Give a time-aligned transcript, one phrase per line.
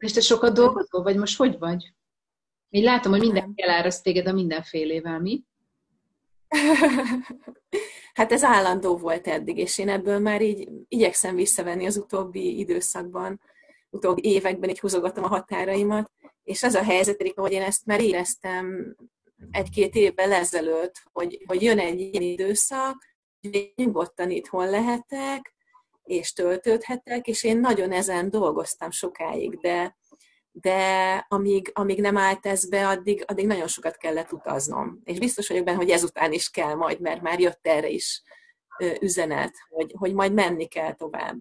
[0.00, 1.92] És te sokat dolgozol, vagy most hogy vagy?
[2.68, 5.42] Én látom, hogy mindenki eláraszt téged a mindenfélével, mi?
[8.14, 13.40] hát ez állandó volt eddig, és én ebből már így igyekszem visszavenni az utóbbi időszakban,
[13.90, 16.10] utóbbi években, így húzogatom a határaimat,
[16.44, 18.96] és az a helyzet, Erika, hogy én ezt már éreztem
[19.50, 23.06] egy-két évvel ezelőtt, hogy, hogy jön egy ilyen időszak,
[23.40, 25.54] hogy nyugodtan itthon lehetek,
[26.10, 29.96] és töltődhetek, és én nagyon ezen dolgoztam sokáig, de,
[30.50, 30.78] de
[31.28, 35.00] amíg, amíg nem állt ez be, addig, addig nagyon sokat kellett utaznom.
[35.04, 38.22] És biztos vagyok benne, hogy ezután is kell majd, mert már jött erre is
[39.00, 41.36] üzenet, hogy, hogy majd menni kell tovább.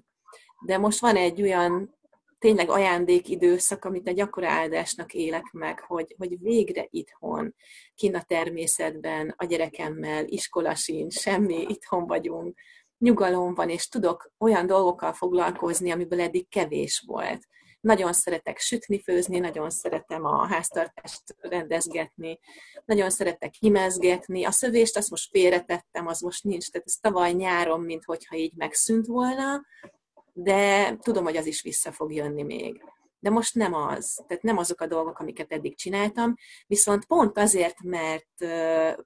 [0.65, 1.97] De most van egy olyan
[2.39, 7.55] tényleg ajándékidőszak, amit egy akkora áldásnak élek meg, hogy, hogy végre itthon,
[7.95, 12.59] kin a természetben, a gyerekemmel, iskola sincs, semmi, itthon vagyunk,
[12.99, 17.47] nyugalom van, és tudok olyan dolgokkal foglalkozni, amiből eddig kevés volt.
[17.81, 22.39] Nagyon szeretek sütni, főzni, nagyon szeretem a háztartást rendezgetni,
[22.85, 24.45] nagyon szeretek himezgetni.
[24.45, 28.53] A szövést azt most félretettem, az most nincs, tehát ez tavaly nyáron, mint hogyha így
[28.55, 29.65] megszűnt volna,
[30.33, 32.83] de tudom, hogy az is vissza fog jönni még.
[33.19, 36.35] De most nem az, tehát nem azok a dolgok, amiket eddig csináltam,
[36.67, 38.27] viszont pont azért, mert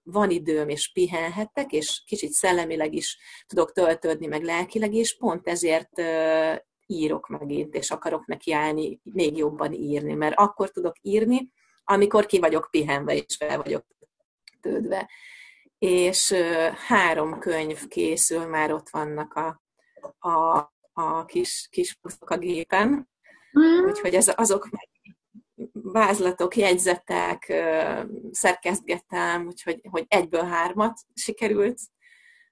[0.04, 6.02] van időm, és pihenhetek, és kicsit szellemileg is tudok töltődni, meg lelkileg is, pont ezért
[6.86, 11.52] írok megint, és akarok nekiállni még jobban írni, mert akkor tudok írni,
[11.84, 13.86] amikor ki vagyok pihenve, és fel vagyok
[14.62, 15.10] tődve.
[15.78, 16.34] És
[16.88, 19.62] három könyv készül, már ott vannak a,
[20.30, 23.10] a a kis, kis a gépen,
[23.60, 23.86] mm.
[23.86, 24.70] úgyhogy ez, azok
[25.74, 27.54] vázlatok, jegyzetek,
[28.32, 31.80] szerkesztgettem, úgyhogy hogy egyből hármat sikerült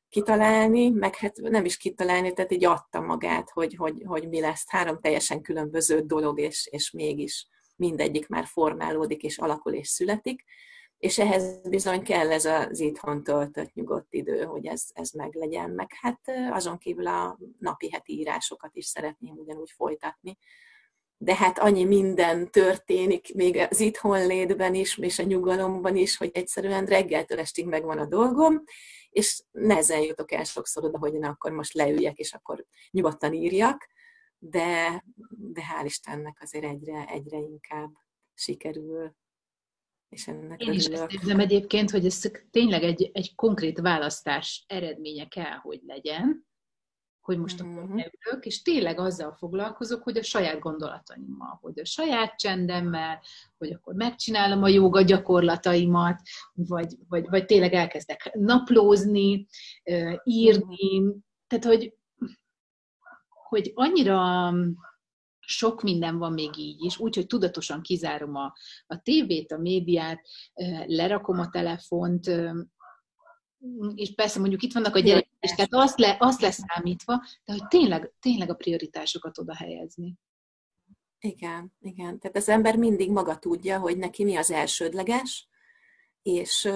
[0.10, 4.64] kitalálni, meg hát nem is kitalálni, tehát így adta magát, hogy, hogy, hogy mi lesz.
[4.68, 10.44] Három teljesen különböző dolog, és, és mégis mindegyik már formálódik, és alakul, és születik
[11.02, 15.92] és ehhez bizony kell ez az itthon töltött nyugodt idő, hogy ez, ez meglegyen, meg
[16.02, 16.20] hát
[16.52, 20.38] azon kívül a napi heti írásokat is szeretném ugyanúgy folytatni.
[21.24, 26.30] De hát annyi minden történik még az itthon létben is, és a nyugalomban is, hogy
[26.34, 28.64] egyszerűen reggeltől estig megvan a dolgom,
[29.10, 33.88] és nehezen jutok el sokszor oda, hogy na, akkor most leüljek, és akkor nyugodtan írjak,
[34.38, 37.92] de, de hál' Istennek azért egyre, egyre inkább
[38.34, 39.16] sikerül
[40.10, 42.22] és ennek Én is ezt érzem egyébként, hogy ez
[42.52, 46.48] tényleg egy, egy konkrét választás eredménye kell, hogy legyen,
[47.22, 47.78] hogy most mm-hmm.
[47.78, 53.22] akkor leülök, és tényleg azzal foglalkozok, hogy a saját gondolataimmal, hogy a saját csendemmel,
[53.58, 56.22] hogy akkor megcsinálom a joga gyakorlataimat,
[56.54, 59.48] vagy, vagy, vagy tényleg elkezdek naplózni,
[60.24, 61.16] írni,
[61.48, 61.94] tehát hogy,
[63.50, 64.54] hogy annyira
[65.40, 68.54] sok minden van még így is, úgyhogy tudatosan kizárom a,
[68.88, 70.20] a tévét, a médiát,
[70.86, 72.32] lerakom a telefont,
[73.96, 77.68] és persze mondjuk itt vannak a gyerekek is, tehát azt, le, azt leszámítva, de hogy
[77.68, 80.16] tényleg, tényleg a prioritásokat oda helyezni.
[81.20, 82.20] Igen, igen.
[82.20, 85.48] Tehát az ember mindig maga tudja, hogy neki mi az elsődleges,
[86.22, 86.70] és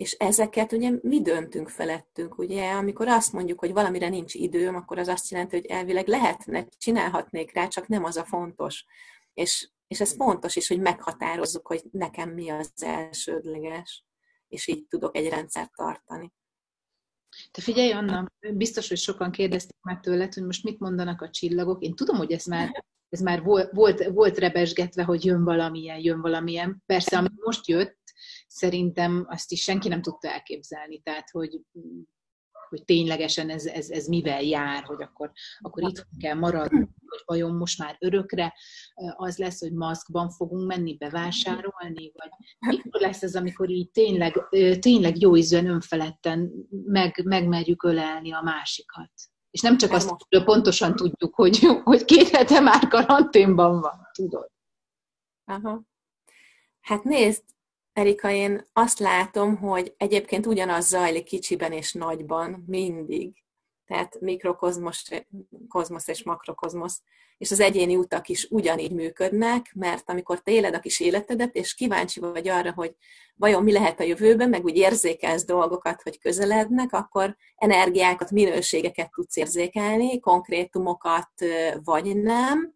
[0.00, 4.98] és ezeket ugye mi döntünk felettünk, ugye, amikor azt mondjuk, hogy valamire nincs időm, akkor
[4.98, 8.84] az azt jelenti, hogy elvileg lehetne, csinálhatnék rá, csak nem az a fontos.
[9.34, 14.04] És, és ez fontos is, hogy meghatározzuk, hogy nekem mi az elsődleges,
[14.50, 16.32] és így tudok egy rendszert tartani.
[17.50, 21.82] Te figyelj, Anna, biztos, hogy sokan kérdezték meg tőled, hogy most mit mondanak a csillagok.
[21.82, 26.20] Én tudom, hogy ez már, ez már volt, volt, volt rebesgetve, hogy jön valamilyen, jön
[26.20, 26.82] valamilyen.
[26.86, 27.98] Persze, ami most jött,
[28.46, 31.60] szerintem azt is senki nem tudta elképzelni, tehát hogy,
[32.68, 36.88] hogy ténylegesen ez, ez, ez mivel jár, hogy akkor, akkor itt kell maradni,
[37.30, 38.54] vajon most már örökre
[39.16, 42.30] az lesz, hogy maszkban fogunk menni bevásárolni, vagy
[42.82, 44.48] mikor lesz ez, amikor így tényleg,
[44.78, 46.52] tényleg jó ízűen önfeledten
[46.84, 49.10] meg, megmerjük ölelni a másikat.
[49.50, 54.50] És nem csak azt, hogy pontosan tudjuk, hogy, hogy két hete már karanténban van, tudod.
[55.44, 55.82] Aha.
[56.80, 57.42] Hát nézd,
[57.92, 63.44] Erika, én azt látom, hogy egyébként ugyanaz zajlik kicsiben és nagyban, mindig.
[63.90, 65.04] Tehát mikrokozmos
[65.68, 67.02] kozmosz és makrokozmosz,
[67.38, 71.74] és az egyéni utak is ugyanígy működnek, mert amikor te éled a kis életedet, és
[71.74, 72.94] kíváncsi vagy arra, hogy
[73.34, 79.36] vajon mi lehet a jövőben, meg úgy érzékelsz dolgokat, hogy közelednek, akkor energiákat, minőségeket tudsz
[79.36, 81.30] érzékelni, konkrétumokat
[81.84, 82.74] vagy nem,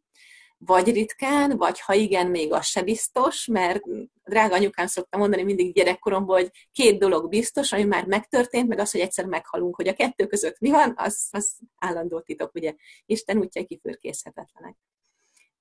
[0.66, 3.82] vagy ritkán, vagy ha igen, még az se biztos, mert
[4.25, 8.90] drága anyukám szokta mondani mindig gyerekkoromból, hogy két dolog biztos, ami már megtörtént, meg az,
[8.90, 12.75] hogy egyszer meghalunk, hogy a kettő között mi van, az, az állandó titok, ugye.
[13.06, 14.76] Isten útjai kifürkészhetetlenek.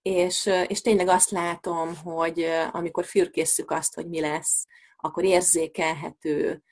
[0.01, 4.65] és, és tényleg azt látom, hogy amikor fürkészük azt, hogy mi lesz,
[4.97, 6.63] akkor érzékelhető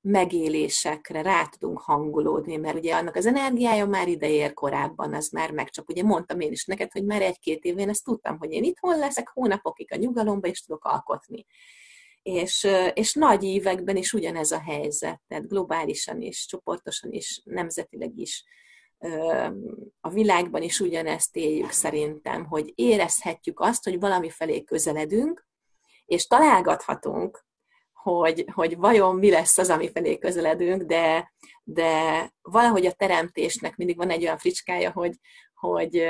[0.00, 5.50] megélésekre rá tudunk hangolódni, mert ugye annak az energiája már ide ér korábban, az már
[5.50, 8.64] meg csak ugye mondtam én is neked, hogy már egy-két évén ezt tudtam, hogy én
[8.64, 11.46] itthon leszek hónapokig a nyugalomba, és tudok alkotni.
[12.22, 18.44] És, és nagy években is ugyanez a helyzet, tehát globálisan is, csoportosan is, nemzetileg is,
[20.00, 25.48] a világban is ugyanezt éljük szerintem, hogy érezhetjük azt, hogy valami felé közeledünk,
[26.04, 27.44] és találgathatunk,
[28.02, 31.32] hogy, hogy vajon mi lesz az, ami felé közeledünk, de,
[31.64, 35.14] de valahogy a teremtésnek mindig van egy olyan fricskája, hogy,
[35.54, 36.02] hogy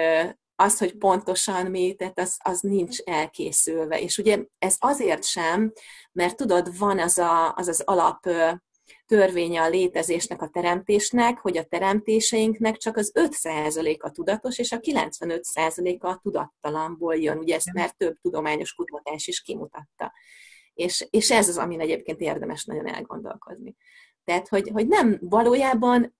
[0.54, 4.00] az, hogy pontosan mi, tehát az, az nincs elkészülve.
[4.00, 5.72] És ugye ez azért sem,
[6.12, 8.26] mert tudod, van az a, az, az alap
[9.06, 16.18] törvénye a létezésnek, a teremtésnek, hogy a teremtéseinknek csak az 5%-a tudatos, és a 95%-a
[16.18, 17.38] tudattalamból jön.
[17.38, 20.12] Ugye ezt már több tudományos kutatás is kimutatta.
[20.74, 23.76] És, és ez az, amin egyébként érdemes nagyon elgondolkozni.
[24.24, 26.18] Tehát, hogy, hogy nem valójában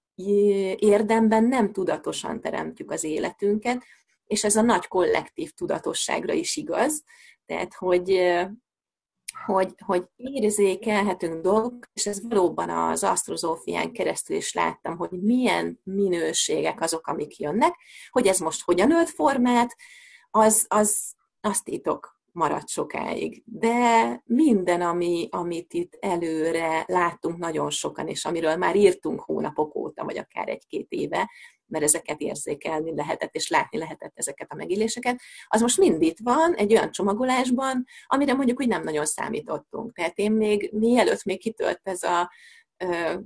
[0.77, 3.85] érdemben nem tudatosan teremtjük az életünket,
[4.27, 7.03] és ez a nagy kollektív tudatosságra is igaz.
[7.47, 8.21] Tehát, hogy
[9.45, 16.81] hogy, hogy érzékelhetünk dolgok, és ez valóban az asztrozófián keresztül is láttam, hogy milyen minőségek
[16.81, 17.75] azok, amik jönnek,
[18.11, 19.77] hogy ez most hogyan ölt formát,
[20.31, 23.43] az, az azt titok maradt sokáig.
[23.45, 30.05] De minden, ami, amit itt előre láttunk nagyon sokan, és amiről már írtunk hónapok óta,
[30.05, 31.31] vagy akár egy-két éve,
[31.67, 36.55] mert ezeket érzékelni lehetett, és látni lehetett ezeket a megéléseket, az most mind itt van,
[36.55, 39.93] egy olyan csomagolásban, amire mondjuk úgy nem nagyon számítottunk.
[39.93, 42.31] Tehát én még, mielőtt még kitölt ez a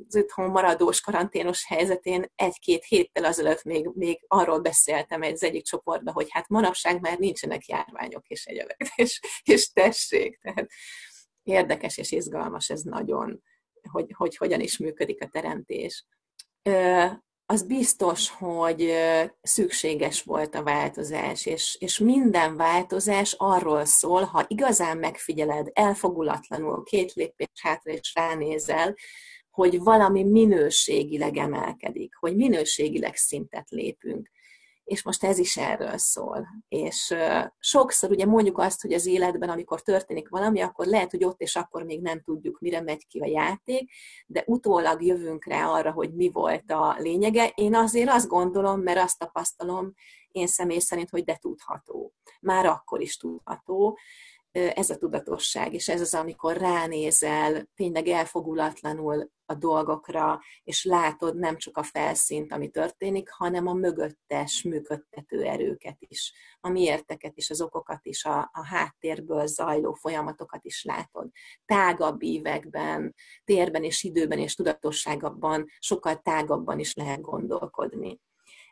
[0.06, 5.65] az otthon maradós karanténos helyzetén egy-két héttel azelőtt még, még arról beszéltem egy az egyik
[5.65, 10.39] csoportban, hogy hát manapság már nincsenek járványok és egyebek, és, és tessék.
[10.39, 10.71] Tehát
[11.43, 13.43] érdekes és izgalmas ez nagyon,
[13.91, 16.07] hogy, hogy hogyan is működik a teremtés
[17.47, 18.93] az biztos, hogy
[19.43, 27.12] szükséges volt a változás, és, és minden változás arról szól, ha igazán megfigyeled, elfogulatlanul, két
[27.12, 28.95] lépés hátra és ránézel,
[29.55, 34.31] hogy valami minőségileg emelkedik, hogy minőségileg szintet lépünk.
[34.85, 36.47] És most ez is erről szól.
[36.69, 37.15] És
[37.59, 41.56] sokszor ugye mondjuk azt, hogy az életben, amikor történik valami, akkor lehet, hogy ott és
[41.56, 43.91] akkor még nem tudjuk, mire megy ki a játék,
[44.27, 47.53] de utólag jövünk rá arra, hogy mi volt a lényege.
[47.55, 49.95] Én azért azt gondolom, mert azt tapasztalom
[50.29, 52.12] én személy szerint, hogy de tudható.
[52.41, 53.99] Már akkor is tudható
[54.55, 61.56] ez a tudatosság, és ez az, amikor ránézel tényleg elfogulatlanul a dolgokra, és látod nem
[61.56, 67.61] csak a felszínt, ami történik, hanem a mögöttes működtető erőket is, a miérteket is, az
[67.61, 71.31] okokat is, a, a háttérből zajló folyamatokat is látod.
[71.65, 73.15] Tágabb években,
[73.45, 78.21] térben és időben és tudatosságabban, sokkal tágabban is lehet gondolkodni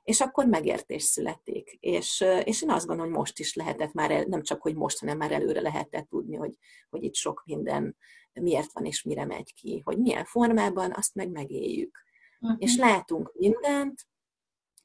[0.02, 1.76] és akkor megértés születik.
[1.80, 4.98] És, és én azt gondolom, hogy most is lehetett már, el, nem csak, hogy most,
[4.98, 6.56] hanem már előre lehetett tudni, hogy,
[6.90, 7.96] hogy itt sok minden
[8.32, 12.04] miért van és mire megy ki, hogy milyen formában, azt meg megéljük.
[12.40, 12.58] Uh-huh.
[12.60, 14.06] És látunk mindent,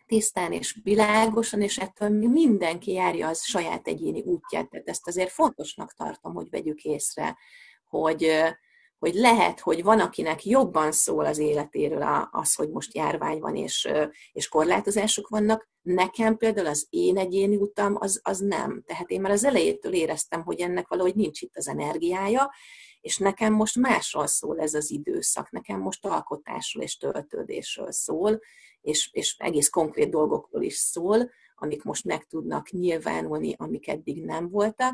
[0.06, 4.70] tisztán és világosan, és ettől mindenki járja az saját egyéni útját.
[4.70, 7.38] Tehát ezt azért fontosnak tartom, hogy vegyük észre,
[7.90, 8.32] hogy,
[9.00, 13.88] hogy lehet, hogy van, akinek jobban szól az életéről az, hogy most járvány van és,
[14.32, 15.70] és korlátozások vannak.
[15.82, 18.84] Nekem például az én egyéni utam az, az nem.
[18.86, 22.52] Tehát én már az elejétől éreztem, hogy ennek valahogy nincs itt az energiája,
[23.02, 28.40] és nekem most másról szól ez az időszak, nekem most alkotásról és töltődésről szól,
[28.82, 34.50] és, és egész konkrét dolgokról is szól, amik most meg tudnak nyilvánulni, amik eddig nem
[34.50, 34.94] voltak.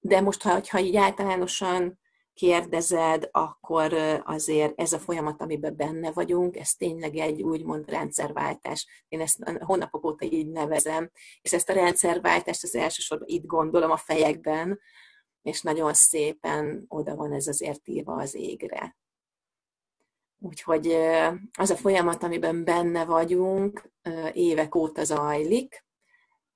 [0.00, 2.00] De most, ha, ha így általánosan
[2.34, 3.92] kérdezed, akkor
[4.24, 9.04] azért ez a folyamat, amiben benne vagyunk, ez tényleg egy úgymond rendszerváltás.
[9.08, 11.10] Én ezt hónapok óta így nevezem,
[11.40, 14.80] és ezt a rendszerváltást az elsősorban itt gondolom a fejekben,
[15.42, 18.96] és nagyon szépen oda van ez azért írva az égre.
[20.38, 20.86] Úgyhogy
[21.58, 23.90] az a folyamat, amiben benne vagyunk,
[24.32, 25.84] évek óta zajlik,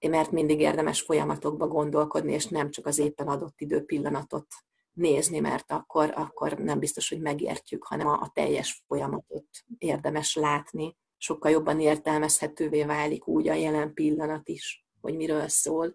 [0.09, 4.47] mert mindig érdemes folyamatokba gondolkodni, és nem csak az éppen adott időpillanatot
[4.97, 9.47] nézni, mert akkor, akkor nem biztos, hogy megértjük, hanem a, teljes folyamatot
[9.79, 10.97] érdemes látni.
[11.17, 15.95] Sokkal jobban értelmezhetővé válik úgy a jelen pillanat is, hogy miről szól.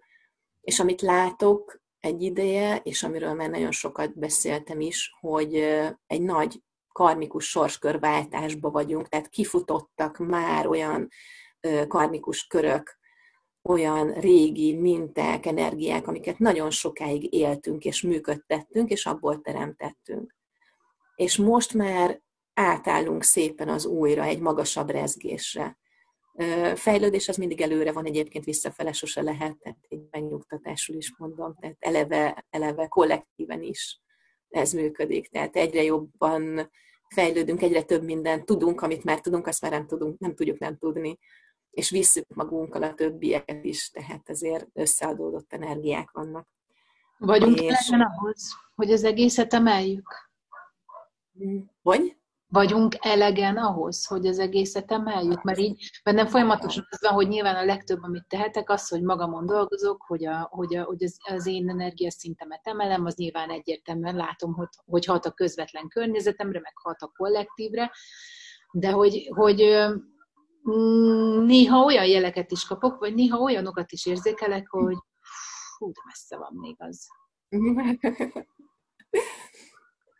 [0.61, 5.55] És amit látok egy ideje, és amiről már nagyon sokat beszéltem is, hogy
[6.07, 11.07] egy nagy karmikus sorskörváltásba vagyunk, tehát kifutottak már olyan
[11.87, 12.99] karmikus körök,
[13.63, 20.35] olyan régi minták, energiák, amiket nagyon sokáig éltünk és működtettünk, és abból teremtettünk.
[21.15, 22.21] És most már
[22.53, 25.77] átállunk szépen az újra, egy magasabb rezgésre.
[26.75, 31.77] Fejlődés az mindig előre van, egyébként visszafele sose lehet, tehát egy megnyugtatásul is mondom, tehát
[31.79, 34.01] eleve, eleve kollektíven is
[34.49, 36.71] ez működik, tehát egyre jobban
[37.07, 40.77] fejlődünk, egyre több mindent tudunk, amit már tudunk, azt már nem, tudunk, nem tudjuk nem
[40.77, 41.17] tudni,
[41.71, 46.47] és visszük magunkkal a többieket is, tehát ezért összeadódott energiák vannak.
[47.17, 47.89] Vagyunk és...
[47.89, 50.29] ahhoz, hogy az egészet emeljük?
[51.81, 52.15] Hogy?
[52.51, 57.55] vagyunk elegen ahhoz, hogy az egészet emeljük, mert így bennem folyamatosan az van, hogy nyilván
[57.55, 61.45] a legtöbb, amit tehetek, az, hogy magamon dolgozok, hogy, a, hogy, a, hogy az, az
[61.45, 67.01] én energiaszintemet emelem, az nyilván egyértelműen látom, hogy, hogy hat a közvetlen környezetemre, meg hat
[67.01, 67.91] a kollektívre,
[68.71, 69.61] de hogy, hogy
[71.45, 74.97] néha olyan jeleket is kapok, vagy néha olyanokat is érzékelek, hogy
[75.77, 77.07] hú, de messze van még az.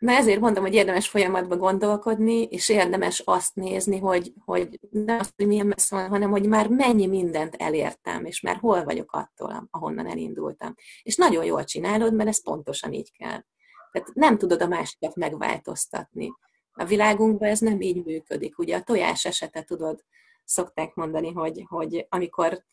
[0.02, 5.32] Na ezért mondom, hogy érdemes folyamatban gondolkodni, és érdemes azt nézni, hogy, hogy nem azt,
[5.36, 9.68] hogy milyen messze van, hanem hogy már mennyi mindent elértem, és már hol vagyok attól,
[9.70, 10.74] ahonnan elindultam.
[11.02, 13.44] És nagyon jól csinálod, mert ez pontosan így kell.
[13.92, 16.32] Tehát nem tudod a másikat megváltoztatni.
[16.72, 18.58] A világunkban ez nem így működik.
[18.58, 20.04] Ugye a tojás esete tudod,
[20.44, 22.64] szokták mondani, hogy, hogy amikor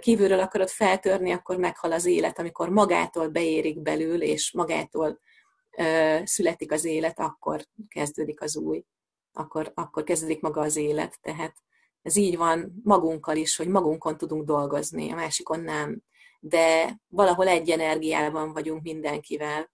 [0.00, 5.18] kívülről akarod feltörni, akkor meghal az élet, amikor magától beérik belül, és magától
[6.24, 8.84] születik az élet, akkor kezdődik az új,
[9.32, 11.18] akkor, akkor kezdődik maga az élet.
[11.20, 11.56] Tehát
[12.02, 16.02] ez így van magunkkal is, hogy magunkon tudunk dolgozni, a másikon nem.
[16.40, 19.70] De valahol egy energiában vagyunk mindenkivel,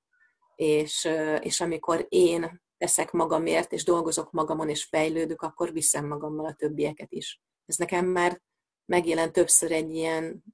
[0.57, 1.09] és,
[1.41, 7.13] és amikor én teszek magamért, és dolgozok magamon, és fejlődök, akkor viszem magammal a többieket
[7.13, 7.41] is.
[7.67, 8.43] Ez nekem már
[8.85, 10.45] megjelent többször egy ilyen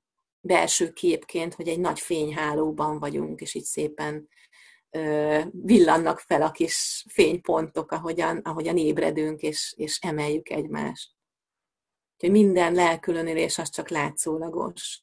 [0.40, 4.28] belső képként, hogy egy nagy fényhálóban vagyunk, és így szépen
[5.50, 11.11] villannak fel a kis fénypontok, ahogyan, ahogyan ébredünk, és, és emeljük egymást.
[12.12, 15.00] Úgyhogy minden lelkülönülés az csak látszólagos.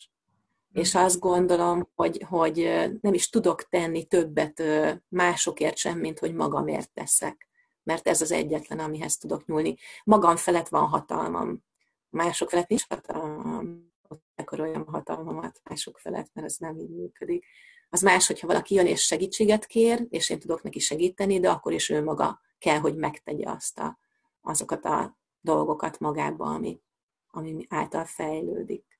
[0.73, 2.55] És azt gondolom, hogy, hogy
[3.01, 4.63] nem is tudok tenni többet
[5.07, 7.47] másokért sem, mint hogy magamért teszek.
[7.83, 9.75] Mert ez az egyetlen, amihez tudok nyúlni.
[10.03, 11.63] Magam felett van hatalmam.
[12.09, 13.91] Mások felett nincs hatalmam.
[14.35, 17.45] Akkor olyan hatalmamat mások felett, mert ez nem így működik.
[17.89, 21.73] Az más, hogyha valaki jön és segítséget kér, és én tudok neki segíteni, de akkor
[21.73, 23.99] is ő maga kell, hogy megtegye azt a,
[24.41, 26.81] azokat a dolgokat magába, ami,
[27.27, 28.92] ami által fejlődik.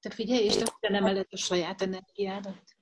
[0.00, 2.75] Te figyelj, és te nem emeled a saját energiádat?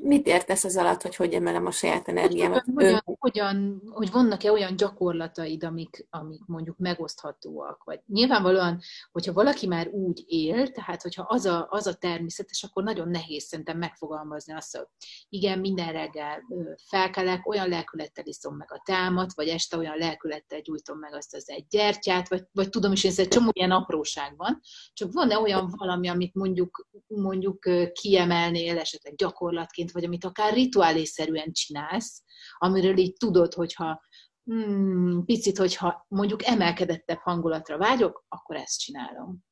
[0.00, 2.64] Mit értesz az alatt, hogy hogy emelem a saját energiámat?
[2.74, 7.84] Hogyan, hogyan, hogyan, hogy vannak-e olyan gyakorlataid, amik, amik mondjuk megoszthatóak?
[7.84, 8.80] Vagy nyilvánvalóan,
[9.12, 13.44] hogyha valaki már úgy él, tehát hogyha az a, az a természetes, akkor nagyon nehéz
[13.44, 14.86] szerintem megfogalmazni azt, hogy
[15.28, 16.42] igen, minden reggel
[16.88, 21.50] felkelek, olyan lelkülettel iszom meg a támat, vagy este olyan lelkülettel gyújtom meg azt az
[21.50, 24.60] egy gyertyát, vagy, vagy tudom is, hogy ez egy csomó ilyen apróság van,
[24.92, 32.22] csak van-e olyan valami, amit mondjuk, mondjuk kiemelnél esetleg gyakorlatként, vagy amit akár rituálészerűen csinálsz,
[32.58, 34.02] amiről így tudod, hogyha
[34.44, 39.46] hmm, picit, hogyha mondjuk emelkedettebb hangulatra vágyok, akkor ezt csinálom.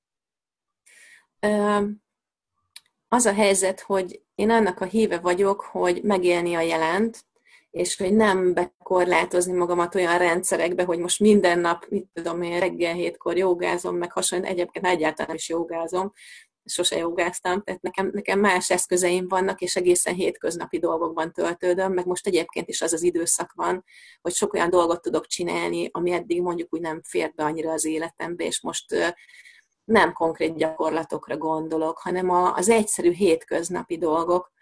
[3.08, 7.26] Az a helyzet, hogy én annak a híve vagyok, hogy megélni a jelent,
[7.70, 12.94] és hogy nem bekorlátozni magamat olyan rendszerekbe, hogy most minden nap, mit tudom én, reggel
[12.94, 16.12] hétkor jogázom, meg hasonló, egyébként egyáltalán is jogázom,
[16.66, 22.26] sose jogáztam, tehát nekem, nekem más eszközeim vannak, és egészen hétköznapi dolgokban töltődöm, meg most
[22.26, 23.84] egyébként is az az időszak van,
[24.22, 27.84] hogy sok olyan dolgot tudok csinálni, ami eddig mondjuk úgy nem fért be annyira az
[27.84, 29.14] életembe, és most
[29.84, 34.54] nem konkrét gyakorlatokra gondolok, hanem az egyszerű hétköznapi dolgok,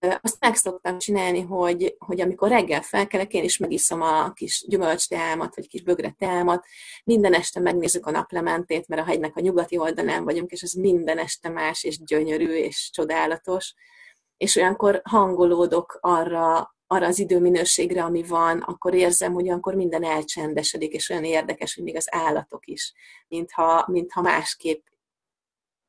[0.00, 5.54] azt meg szoktam csinálni, hogy, hogy amikor reggel felkelek, én is megiszom a kis gyümölcsteámat,
[5.54, 6.66] vagy kis bögre teámat,
[7.04, 11.18] minden este megnézzük a naplementét, mert a hegynek a nyugati oldalán vagyunk, és ez minden
[11.18, 13.74] este más, és gyönyörű, és csodálatos.
[14.36, 20.92] És olyankor hangolódok arra, arra az időminőségre, ami van, akkor érzem, hogy olyankor minden elcsendesedik,
[20.92, 22.92] és olyan érdekes, hogy még az állatok is,
[23.28, 24.86] mintha, mintha másképp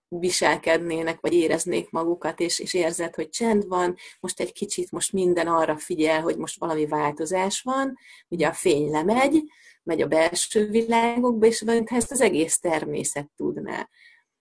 [0.09, 5.47] viselkednének, vagy éreznék magukat, és, és érzed, hogy csend van, most egy kicsit most minden
[5.47, 7.97] arra figyel, hogy most valami változás van,
[8.27, 9.43] ugye a fény lemegy,
[9.83, 13.89] megy a belső világokba, és mintha ezt az egész természet tudná.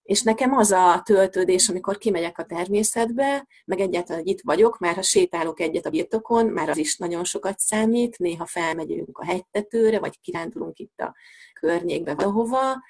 [0.03, 5.03] És nekem az a töltődés, amikor kimegyek a természetbe, meg egyáltalán, itt vagyok, már ha
[5.03, 10.21] sétálok egyet a birtokon, már az is nagyon sokat számít, néha felmegyünk a hegytetőre, vagy
[10.21, 11.15] kirándulunk itt a
[11.61, 12.83] környékbe valahova,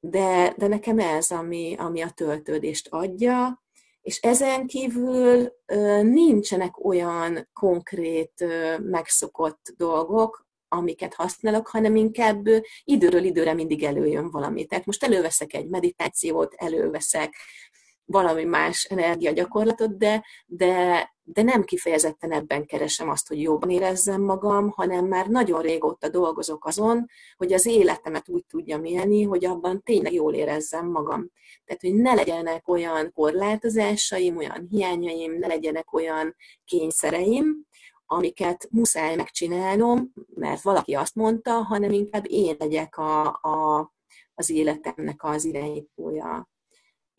[0.00, 3.62] de, de nekem ez, ami, ami a töltődést adja,
[4.00, 5.52] és ezen kívül
[6.02, 8.44] nincsenek olyan konkrét,
[8.78, 12.44] megszokott dolgok, amiket használok, hanem inkább
[12.84, 14.64] időről időre mindig előjön valami.
[14.66, 17.34] Tehát most előveszek egy meditációt, előveszek
[18.10, 24.70] valami más energiagyakorlatot, de, de, de nem kifejezetten ebben keresem azt, hogy jobban érezzem magam,
[24.70, 30.12] hanem már nagyon régóta dolgozok azon, hogy az életemet úgy tudjam élni, hogy abban tényleg
[30.12, 31.30] jól érezzem magam.
[31.64, 37.66] Tehát, hogy ne legyenek olyan korlátozásaim, olyan hiányaim, ne legyenek olyan kényszereim,
[38.06, 43.92] amiket muszáj megcsinálnom, mert valaki azt mondta, hanem inkább én legyek a, a,
[44.34, 46.48] az életemnek az irányítója.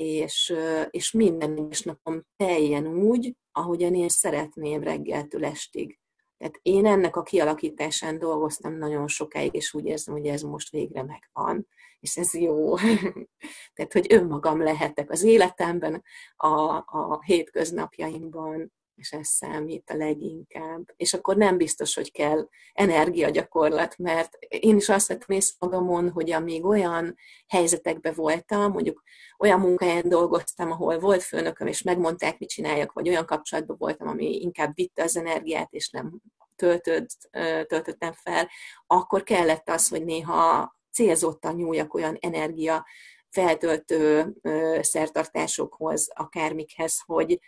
[0.01, 0.53] És,
[0.89, 5.99] és minden egyes napom teljen úgy, ahogyan én szeretném reggeltől estig.
[6.37, 11.03] Tehát én ennek a kialakításán dolgoztam nagyon sokáig, és úgy érzem, hogy ez most végre
[11.03, 11.67] megvan,
[11.99, 12.75] és ez jó.
[13.75, 16.03] Tehát, hogy önmagam lehetek az életemben,
[16.35, 20.93] a, a hétköznapjaimban, és ez számít a leginkább.
[20.95, 26.31] És akkor nem biztos, hogy kell energiagyakorlat, mert én is azt vettem észre magamon, hogy
[26.31, 27.15] amíg olyan
[27.47, 29.03] helyzetekben voltam, mondjuk
[29.37, 34.41] olyan munkáján dolgoztam, ahol volt főnököm, és megmondták, mit csináljak, vagy olyan kapcsolatban voltam, ami
[34.41, 36.21] inkább vitte az energiát, és nem
[36.55, 37.29] töltött,
[37.67, 38.49] töltöttem fel,
[38.87, 42.85] akkor kellett az, hogy néha célzottan nyúljak olyan energia
[43.29, 44.33] feltöltő
[44.81, 47.39] szertartásokhoz, akármikhez, hogy,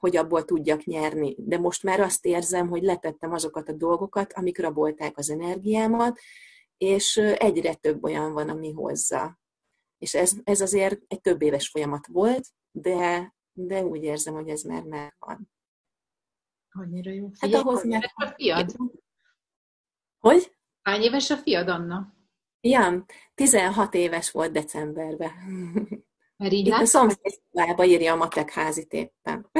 [0.00, 1.34] hogy abból tudjak nyerni.
[1.38, 6.18] De most már azt érzem, hogy letettem azokat a dolgokat, amik rabolták az energiámat,
[6.76, 9.38] és egyre több olyan van, ami hozza.
[9.98, 14.62] És ez, ez azért egy több éves folyamat volt, de, de úgy érzem, hogy ez
[14.62, 15.50] már megvan.
[16.70, 17.24] Annyira jó.
[17.24, 18.12] Hát Figyelj, hát ahhoz meg...
[18.14, 18.76] a fiad?
[20.18, 20.56] Hogy?
[20.82, 22.14] Hány éves a fiad, Anna?
[22.60, 23.04] Ja,
[23.34, 25.32] 16 éves volt decemberben.
[26.40, 29.50] Mert így Itt a szomszédszobába írja a matek házit éppen.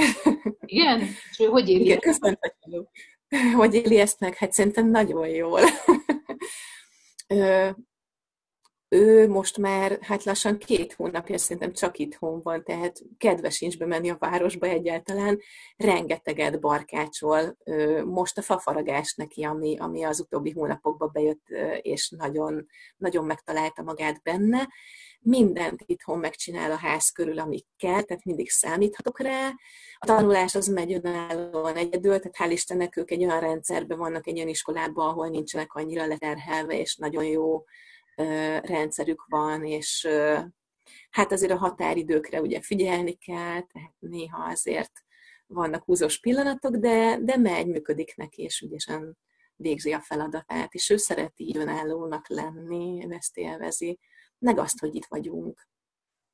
[0.60, 1.00] Igen?
[1.30, 1.84] És ő hogy éli?
[1.84, 2.38] Igen, köszönöm,
[3.56, 4.36] hogy éli ezt meg?
[4.36, 5.60] Hát szerintem nagyon jól.
[8.88, 14.10] ő most már hát lassan két hónapja szerintem csak itthon van, tehát kedves sincs bemenni
[14.10, 15.40] a városba egyáltalán,
[15.76, 17.56] rengeteget barkácsol,
[18.04, 21.48] most a fafaragás neki, ami, ami az utóbbi hónapokban bejött,
[21.80, 22.66] és nagyon,
[22.96, 24.68] nagyon megtalálta magát benne,
[25.22, 29.48] mindent itthon megcsinál a ház körül, amit kell, tehát mindig számíthatok rá.
[29.98, 34.36] A tanulás az megy önállóan egyedül, tehát hál' Istennek ők egy olyan rendszerben vannak, egy
[34.36, 37.64] olyan iskolában, ahol nincsenek annyira leterhelve, és nagyon jó
[38.62, 40.08] rendszerük van, és
[41.10, 44.92] hát azért a határidőkre ugye figyelni kell, tehát néha azért
[45.46, 49.18] vannak húzós pillanatok, de, de megy, működik neki, és ügyesen
[49.56, 53.98] végzi a feladatát, és ő szereti így önállónak lenni, ezt élvezi
[54.40, 55.68] meg azt, hogy itt vagyunk.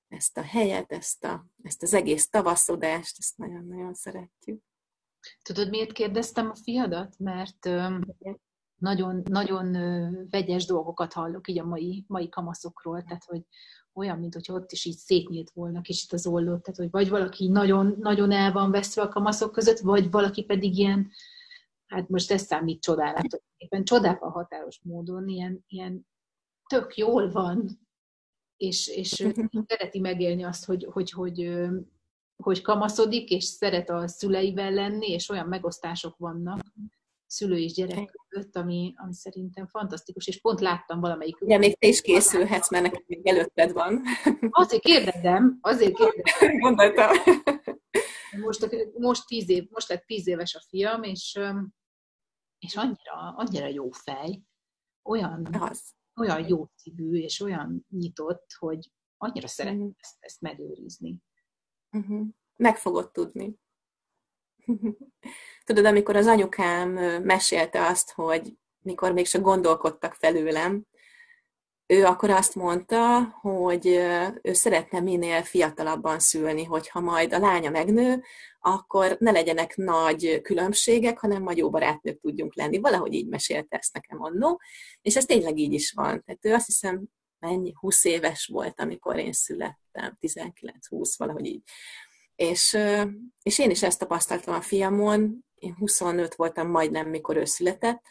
[0.08, 4.62] Ezt a helyet, ezt, a, ezt az egész tavaszodást, ezt nagyon-nagyon szeretjük.
[5.42, 7.18] Tudod, miért kérdeztem a fiadat?
[7.18, 7.68] Mert
[8.76, 9.72] nagyon, nagyon
[10.30, 13.42] vegyes dolgokat hallok így a mai, mai kamaszokról, tehát hogy
[13.92, 17.48] olyan, mint hogy ott is így szétnyílt volna kicsit az ollót, tehát hogy vagy valaki
[17.48, 21.10] nagyon, nagyon el van veszve a kamaszok között, vagy valaki pedig ilyen,
[21.86, 26.06] hát most ez számít csodálatos, éppen csodálva határos módon, ilyen, ilyen
[26.68, 27.86] tök jól van,
[28.56, 29.26] és, és
[29.66, 31.50] szereti megélni azt, hogy, hogy, hogy,
[32.36, 36.74] hogy kamaszodik, és szeret a szüleivel lenni, és olyan megosztások vannak
[37.26, 41.36] szülő és gyerek között, ami, ami szerintem fantasztikus, és pont láttam valamelyik...
[41.46, 44.02] Ja, még te is készülhetsz, mert nekem még előtted van.
[44.50, 46.58] Azért kérdezem, azért kérdezem.
[46.66, 47.16] Gondoltam.
[48.40, 51.38] Most, most, tíz év, most lett tíz éves a fiam, és,
[52.58, 54.42] és annyira, annyira jó fej,
[55.02, 59.96] olyan, az olyan jó szívű, és olyan nyitott, hogy annyira szeretném uh-huh.
[60.00, 61.18] ezt, ezt megőrizni.
[61.90, 62.26] Uh-huh.
[62.57, 63.59] Meg fogod tudni.
[65.64, 66.90] Tudod, amikor az anyukám
[67.22, 70.87] mesélte azt, hogy mikor még csak gondolkodtak felőlem,
[71.87, 73.87] ő akkor azt mondta, hogy
[74.42, 78.22] ő szeretne minél fiatalabban szülni, hogyha majd a lánya megnő,
[78.61, 82.79] akkor ne legyenek nagy különbségek, hanem majd jó barátnők tudjunk lenni.
[82.79, 84.61] Valahogy így mesélte ezt nekem annó,
[85.01, 86.22] és ez tényleg így is van.
[86.25, 87.05] Tehát ő azt hiszem,
[87.38, 91.62] mennyi, 20 éves volt, amikor én születtem, 19-20, valahogy így.
[92.35, 92.79] És,
[93.42, 98.03] és én is ezt tapasztaltam a fiamon, én 25 voltam majdnem, mikor ő született,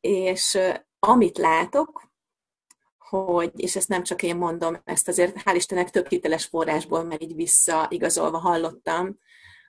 [0.00, 0.58] és
[0.98, 2.11] amit látok,
[3.18, 7.22] hogy, és ezt nem csak én mondom, ezt azért hál' Istennek több hiteles forrásból meg
[7.22, 9.18] így visszaigazolva hallottam,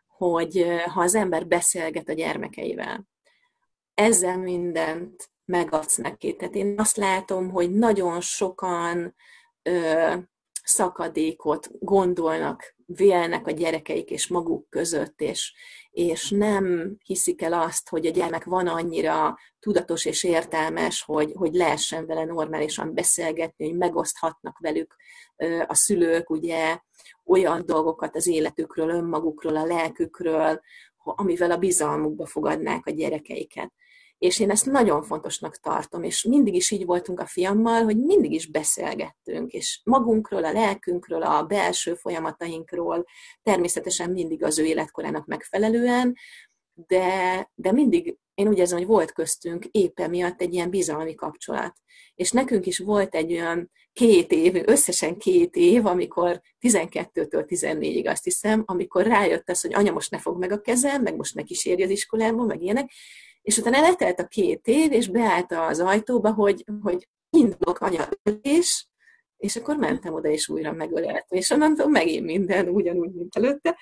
[0.07, 3.07] hogy ha az ember beszélget a gyermekeivel,
[3.93, 6.35] ezzel mindent megadsz neki.
[6.35, 9.15] Tehát én azt látom, hogy nagyon sokan
[9.61, 10.13] ö,
[10.63, 15.53] szakadékot gondolnak, vélnek a gyerekeik és maguk között, és,
[15.91, 21.53] és nem hiszik el azt, hogy a gyermek van annyira tudatos és értelmes, hogy, hogy
[21.53, 24.95] lehessen vele normálisan beszélgetni, hogy megoszthatnak velük
[25.67, 26.79] a szülők ugye
[27.25, 30.61] olyan dolgokat az életükről, önmagukról, a lelkükről,
[31.03, 33.71] amivel a bizalmukba fogadnák a gyerekeiket.
[34.23, 38.31] És én ezt nagyon fontosnak tartom, és mindig is így voltunk a fiammal, hogy mindig
[38.31, 43.05] is beszélgettünk, és magunkról, a lelkünkről, a belső folyamatainkról,
[43.41, 46.15] természetesen mindig az ő életkorának megfelelően,
[46.73, 51.73] de, de mindig én úgy érzem, hogy volt köztünk éppen miatt egy ilyen bizalmi kapcsolat.
[52.15, 58.23] És nekünk is volt egy olyan két év, összesen két év, amikor 12-től 14-ig azt
[58.23, 61.43] hiszem, amikor rájött az, hogy anya most ne fog meg a kezem, meg most ne
[61.43, 62.91] kísérj az iskolába, meg ilyenek,
[63.43, 68.09] és utána letelt a két év, és beállt az ajtóba, hogy, hogy indulok anya
[68.41, 68.85] és
[69.43, 73.77] és akkor mentem oda, és újra megöleltem, és onnantól megint minden ugyanúgy, mint előtte.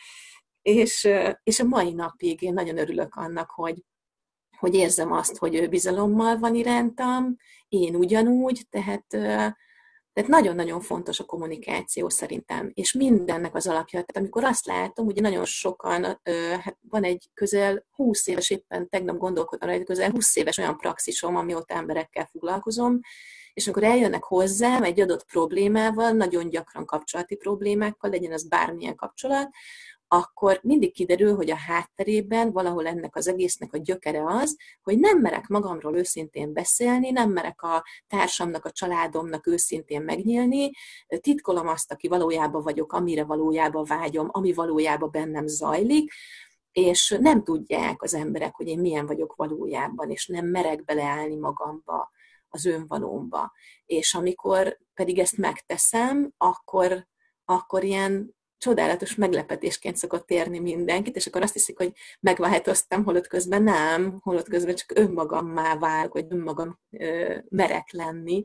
[0.61, 1.09] És,
[1.43, 3.83] és a mai napig én nagyon örülök annak, hogy,
[4.57, 7.35] hogy érzem azt, hogy ő bizalommal van irántam,
[7.67, 9.05] én ugyanúgy, tehát
[10.13, 14.03] tehát nagyon-nagyon fontos a kommunikáció szerintem, és mindennek az alapja.
[14.03, 16.03] Tehát amikor azt látom, ugye nagyon sokan,
[16.61, 21.35] hát van egy közel 20 éves, éppen tegnap gondolkodtam rajta, közel 20 éves olyan praxisom,
[21.35, 22.99] amióta emberekkel foglalkozom,
[23.53, 29.49] és amikor eljönnek hozzám egy adott problémával, nagyon gyakran kapcsolati problémákkal, legyen az bármilyen kapcsolat,
[30.13, 35.19] akkor mindig kiderül, hogy a hátterében valahol ennek az egésznek a gyökere az, hogy nem
[35.19, 40.71] merek magamról őszintén beszélni, nem merek a társamnak, a családomnak őszintén megnyílni,
[41.19, 46.11] titkolom azt, aki valójában vagyok, amire valójában vágyom, ami valójában bennem zajlik,
[46.71, 52.11] és nem tudják az emberek, hogy én milyen vagyok valójában, és nem merek beleállni magamba,
[52.49, 53.51] az önvalómba.
[53.85, 57.07] És amikor pedig ezt megteszem, akkor,
[57.45, 63.63] akkor ilyen csodálatos meglepetésként szokott érni mindenkit, és akkor azt hiszik, hogy megváltoztam, holott közben
[63.63, 68.43] nem, holott közben csak önmagammá válok, vagy önmagam ö, merek lenni.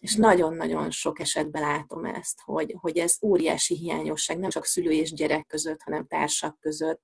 [0.00, 5.12] És nagyon-nagyon sok esetben látom ezt, hogy, hogy ez óriási hiányosság, nem csak szülő és
[5.12, 7.02] gyerek között, hanem társak között,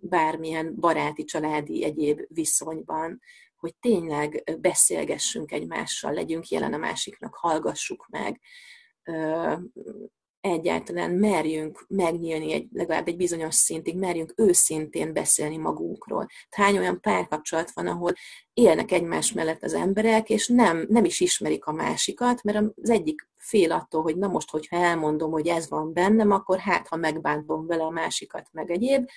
[0.00, 3.20] bármilyen baráti, családi, egyéb viszonyban,
[3.56, 8.40] hogy tényleg beszélgessünk egymással, legyünk jelen a másiknak, hallgassuk meg,
[10.40, 16.26] egyáltalán merjünk megnyílni egy, legalább egy bizonyos szintig, merjünk őszintén beszélni magunkról.
[16.50, 18.12] Hány olyan párkapcsolat van, ahol
[18.52, 23.28] élnek egymás mellett az emberek, és nem, nem is ismerik a másikat, mert az egyik
[23.36, 27.66] fél attól, hogy na most, hogyha elmondom, hogy ez van bennem, akkor hát, ha megbántom
[27.66, 29.08] vele a másikat, meg egyéb,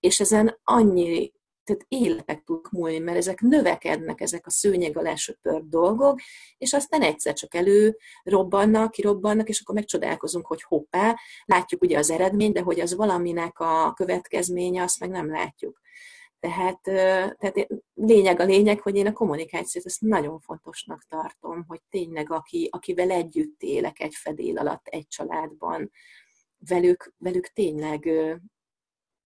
[0.00, 1.32] és ezen annyi
[1.64, 6.20] tehát életek tudnak múlni, mert ezek növekednek, ezek a szőnyeg alá söpört dolgok,
[6.58, 12.10] és aztán egyszer csak elő robbannak, kirobbannak, és akkor megcsodálkozunk, hogy hoppá, látjuk ugye az
[12.10, 15.82] eredményt, de hogy az valaminek a következménye, azt meg nem látjuk.
[16.40, 22.32] Tehát, tehát lényeg a lényeg, hogy én a kommunikációt ezt nagyon fontosnak tartom, hogy tényleg
[22.32, 25.90] aki, akivel együtt élek egy fedél alatt, egy családban,
[26.68, 28.08] velük, velük tényleg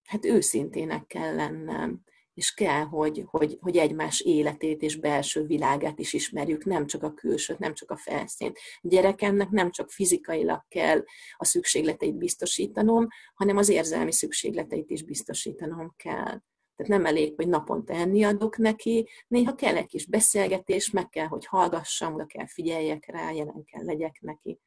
[0.05, 2.03] hát őszintének kell lennem
[2.39, 7.15] és kell, hogy, hogy, hogy egymás életét és belső világát is ismerjük, nem csak a
[7.15, 8.59] külsőt, nem csak a felszínt.
[8.75, 11.05] A gyerekemnek nem csak fizikailag kell
[11.37, 16.41] a szükségleteit biztosítanom, hanem az érzelmi szükségleteit is biztosítanom kell.
[16.77, 21.27] Tehát nem elég, hogy naponta enni adok neki, néha kell egy kis beszélgetés, meg kell,
[21.27, 24.59] hogy hallgassam, oda kell figyeljek rá, jelen kell legyek neki.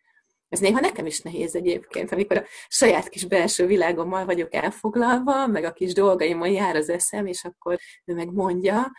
[0.51, 5.63] Ez néha nekem is nehéz egyébként, amikor a saját kis belső világommal vagyok elfoglalva, meg
[5.63, 8.91] a kis dolgaimon jár az eszem, és akkor ő meg mondja,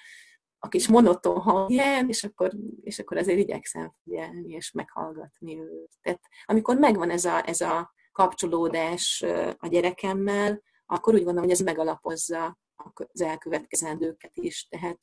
[0.58, 2.50] a kis monoton hangján, és akkor,
[2.82, 5.90] és akkor azért igyekszem figyelni, és meghallgatni őt.
[6.02, 9.24] Tehát amikor megvan ez a, ez a kapcsolódás
[9.58, 12.58] a gyerekemmel, akkor úgy gondolom, hogy ez megalapozza
[12.94, 14.66] az elkövetkezendőket is.
[14.68, 14.98] Tehát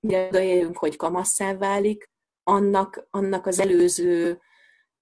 [0.00, 2.10] mire odaérünk, hogy kamasszá válik,
[2.42, 4.40] annak, annak az előző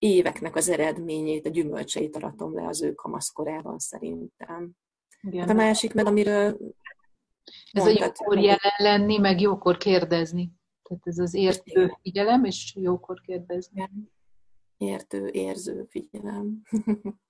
[0.01, 4.71] éveknek az eredményét, a gyümölcseit aratom le az ő kamaszkorában szerintem.
[5.21, 5.41] Igen.
[5.41, 6.59] Hát a másik meg, amiről
[7.73, 10.53] ez mondtad, a jókor jelen lenni, meg jókor kérdezni.
[10.83, 13.91] Tehát ez az értő figyelem, és jókor kérdezni.
[14.77, 16.63] Értő, érző figyelem.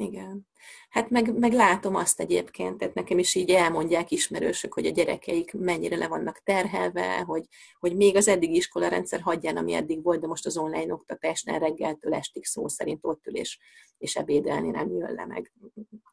[0.00, 0.46] Igen.
[0.88, 5.52] Hát meg, meg látom azt egyébként, tehát nekem is így elmondják ismerősök, hogy a gyerekeik
[5.52, 7.44] mennyire le vannak terhelve, hogy,
[7.78, 12.14] hogy még az eddigi iskolarendszer hagyján, ami eddig volt, de most az online oktatásnál reggeltől
[12.14, 13.58] estig szó szerint ott ül és,
[13.98, 15.52] és ebédelni nem jön le, meg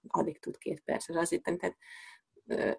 [0.07, 1.43] addig tud két percre az itt.
[1.43, 1.77] Tehát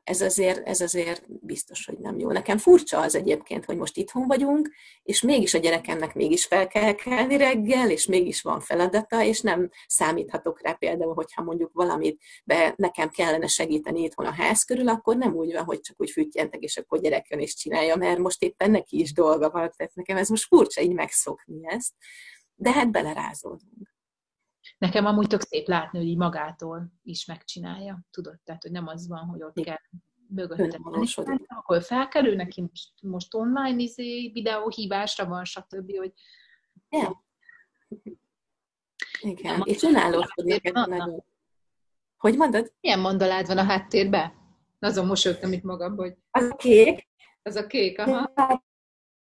[0.05, 2.31] ez azért, ez azért biztos, hogy nem jó.
[2.31, 4.71] Nekem furcsa az egyébként, hogy most itthon vagyunk,
[5.03, 9.71] és mégis a gyerekemnek mégis fel kell kelni reggel, és mégis van feladata, és nem
[9.87, 15.17] számíthatok rá például, hogyha mondjuk valamit be nekem kellene segíteni itthon a ház körül, akkor
[15.17, 18.43] nem úgy van, hogy csak úgy füttyentek, és akkor gyerek jön és csinálja, mert most
[18.43, 21.93] éppen neki is dolga van, tehát nekem ez most furcsa így megszokni ezt,
[22.55, 23.96] de hát belerázódunk.
[24.79, 28.41] Nekem amúgy tök szép látni, hogy így magától is megcsinálja, tudod?
[28.45, 29.81] Tehát, hogy nem az van, hogy ott kell
[30.29, 30.79] mögötte.
[31.47, 35.97] Akkor felkelő neki most, most online izé, videóhívásra van, stb.
[35.97, 36.13] Hogy...
[36.89, 37.25] Ja.
[39.21, 41.25] Igen, és önállósodik nagyon.
[42.17, 42.73] Hogy mondod?
[42.81, 44.33] Milyen mondalád van a háttérben?
[44.79, 46.17] Azon mosolyogtam itt magam, hogy...
[46.31, 47.09] Az a kék.
[47.43, 48.65] Az a kék, aha.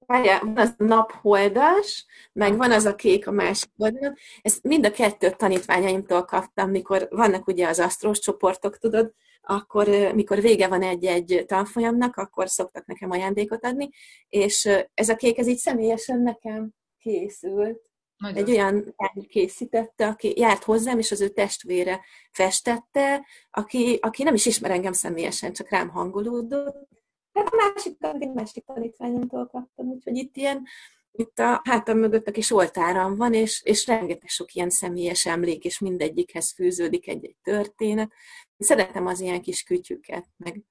[0.07, 4.15] Várjál, van az napholdas, meg van az a kék a másik oldalon.
[4.43, 9.13] Ezt mind a kettőt tanítványaimtól kaptam, mikor vannak ugye az asztrós csoportok, tudod,
[9.43, 13.91] akkor mikor vége van egy-egy tanfolyamnak, akkor szoktak nekem ajándékot adni,
[14.29, 17.83] és ez a kék, ez így személyesen nekem készült.
[18.17, 18.37] Nagyon.
[18.37, 24.35] Egy olyan lány készítette, aki járt hozzám, és az ő testvére festette, aki, aki nem
[24.35, 26.89] is ismer engem személyesen, csak rám hangolódott,
[27.35, 30.67] Hát a másik, egy másik tanítványomtól kaptam, úgyhogy itt ilyen,
[31.13, 35.65] itt a hátam mögött a kis oltáram van, és, és rengeteg sok ilyen személyes emlék,
[35.65, 38.13] és mindegyikhez fűződik egy-egy történet.
[38.59, 40.63] Szeretem az ilyen kis kütyüket, meg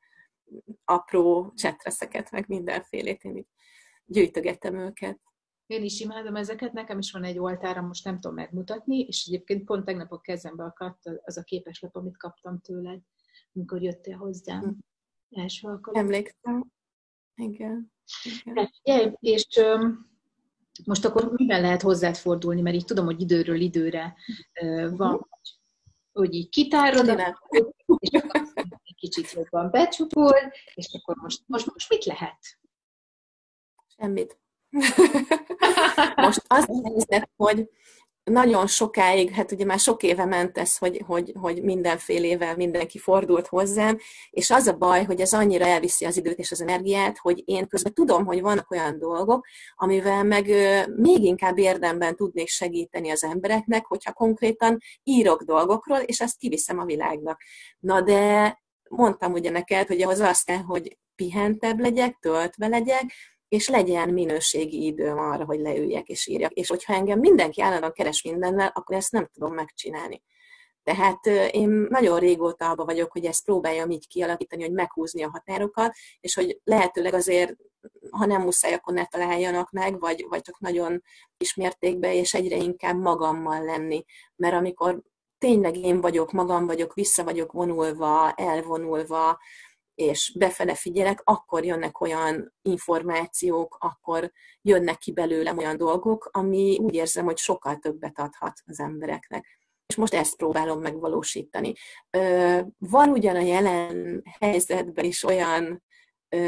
[0.86, 3.47] apró csetreszeket, meg mindenfélét, én így
[4.06, 5.19] gyűjtögetem őket.
[5.65, 9.65] Én is imádom ezeket, nekem is van egy oltára, most nem tudom megmutatni, és egyébként
[9.65, 12.99] pont tegnap a kezembe akadt az a képeslap, amit kaptam tőled,
[13.54, 14.78] amikor jöttél hozzám.
[15.34, 16.00] Első alkalom.
[16.00, 16.72] Emlékszem.
[17.36, 17.91] Igen.
[18.43, 18.72] Igen.
[18.84, 20.12] Ja, és um,
[20.86, 24.15] most akkor miben lehet hozzád fordulni, mert így tudom, hogy időről időre
[24.62, 25.28] uh, van, uh-huh.
[26.12, 27.08] hogy így kitárod,
[28.00, 28.10] és
[28.84, 32.39] egy kicsit jobban becsukol, és akkor most, most, most mit lehet?
[33.88, 34.39] Semmit.
[36.26, 37.69] most az a helyzet, hogy
[38.24, 43.48] nagyon sokáig, hát ugye már sok éve ment ez, hogy, hogy, hogy mindenfélével mindenki fordult
[43.48, 43.98] hozzám,
[44.30, 47.68] és az a baj, hogy ez annyira elviszi az időt és az energiát, hogy én
[47.68, 50.46] közben tudom, hogy vannak olyan dolgok, amivel meg
[50.96, 56.86] még inkább érdemben tudnék segíteni az embereknek, hogyha konkrétan írok dolgokról, és azt kiviszem a
[56.86, 57.42] világnak.
[57.80, 58.58] Na de
[58.90, 63.04] mondtam ugye neked, hogy ahhoz azt kell, hogy pihentebb legyek, töltve legyek,
[63.54, 66.52] és legyen minőségi időm arra, hogy leüljek és írjak.
[66.52, 70.24] És hogyha engem mindenki állandóan keres mindennel, akkor ezt nem tudom megcsinálni.
[70.84, 75.94] Tehát én nagyon régóta abban vagyok, hogy ezt próbáljam így kialakítani, hogy meghúzni a határokat,
[76.20, 77.56] és hogy lehetőleg azért,
[78.10, 81.04] ha nem muszáj, akkor ne találjanak meg, vagy, vagy csak nagyon
[81.38, 84.04] kis mértékben, és egyre inkább magammal lenni.
[84.36, 85.02] Mert amikor
[85.38, 89.39] tényleg én vagyok, magam vagyok, vissza vagyok vonulva, elvonulva,
[89.95, 96.95] és befele figyelek, akkor jönnek olyan információk, akkor jönnek ki belőlem olyan dolgok, ami úgy
[96.95, 99.62] érzem, hogy sokkal többet adhat az embereknek.
[99.86, 101.73] És most ezt próbálom megvalósítani.
[102.77, 105.84] Van ugyan a jelen helyzetben is olyan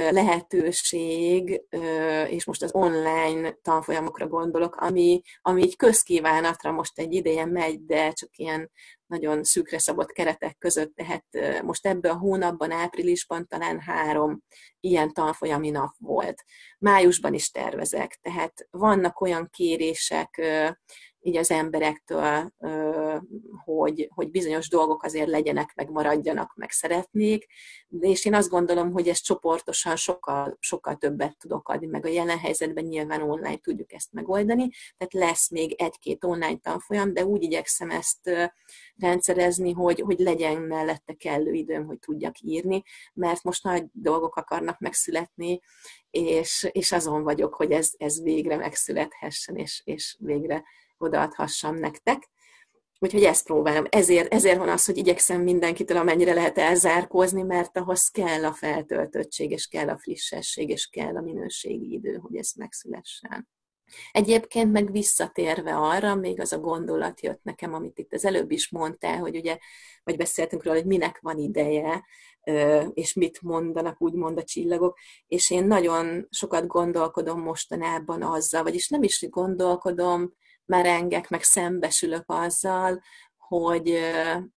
[0.10, 1.62] lehetőség,
[2.30, 8.12] és most az online tanfolyamokra gondolok, ami, ami így közkívánatra most egy ideje megy, de
[8.12, 8.72] csak ilyen
[9.08, 11.26] nagyon szűkre szabott keretek között, tehát
[11.64, 14.44] most ebben a hónapban, áprilisban talán három
[14.80, 16.44] ilyen tanfolyami nap volt.
[16.80, 20.42] Májusban is tervezek, tehát vannak olyan kérések,
[21.26, 22.54] így az emberektől,
[23.64, 27.46] hogy, hogy bizonyos dolgok azért legyenek, meg maradjanak, meg szeretnék,
[27.88, 32.10] de és én azt gondolom, hogy ezt csoportosan sokkal, sokkal többet tudok adni, meg a
[32.10, 37.44] jelen helyzetben nyilván online tudjuk ezt megoldani, tehát lesz még egy-két online tanfolyam, de úgy
[37.44, 38.30] igyekszem ezt
[38.96, 42.84] rendszerezni, hogy, hogy legyen mellette kellő időm, hogy tudjak írni,
[43.14, 45.60] mert most nagy dolgok akarnak megszületni,
[46.10, 50.64] és, és azon vagyok, hogy ez, ez végre megszülethessen, és, és végre
[50.98, 52.30] odaadhassam nektek.
[53.00, 53.86] Úgyhogy ezt próbálom.
[53.90, 59.52] Ezért, ezért van az, hogy igyekszem mindenkitől, amennyire lehet elzárkózni, mert ahhoz kell a feltöltöttség,
[59.52, 63.48] és kell a frissesség, és kell a minőségi idő, hogy ez megszülessen.
[64.12, 68.70] Egyébként meg visszatérve arra, még az a gondolat jött nekem, amit itt az előbb is
[68.70, 69.58] mondtál, hogy ugye,
[70.04, 72.06] vagy beszéltünk róla, hogy minek van ideje,
[72.94, 79.04] és mit mondanak úgymond a csillagok, és én nagyon sokat gondolkodom mostanában azzal, vagyis nem
[79.04, 80.34] is gondolkodom,
[80.66, 83.02] merengek, meg szembesülök azzal,
[83.38, 84.00] hogy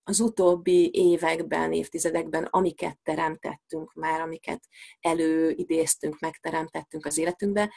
[0.04, 4.64] az utóbbi években, évtizedekben, amiket teremtettünk már, amiket
[5.00, 7.72] előidéztünk, megteremtettünk az életünkbe,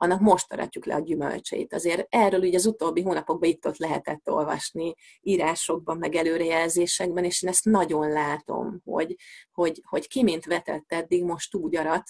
[0.00, 1.74] annak most aratjuk le a gyümölcseit.
[1.74, 7.64] Azért erről ugye az utóbbi hónapokban itt-ott lehetett olvasni írásokban, meg előrejelzésekben, és én ezt
[7.64, 9.16] nagyon látom, hogy,
[9.52, 12.02] hogy, hogy ki mint vetett eddig, most úgy arat,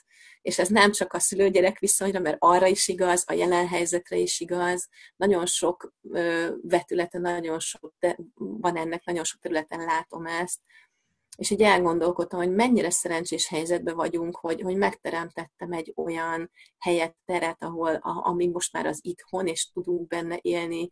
[0.43, 4.41] és ez nem csak a szülő-gyerek viszonyra, mert arra is igaz, a jelen helyzetre is
[4.41, 5.93] igaz, nagyon sok
[6.63, 7.95] vetülete, nagyon sok,
[8.37, 10.59] van ennek, nagyon sok területen látom ezt,
[11.39, 17.63] és így elgondolkodtam, hogy mennyire szerencsés helyzetben vagyunk, hogy, hogy megteremtettem egy olyan helyet, teret,
[17.63, 20.89] ahol, a, ami most már az itthon, és tudunk benne élni,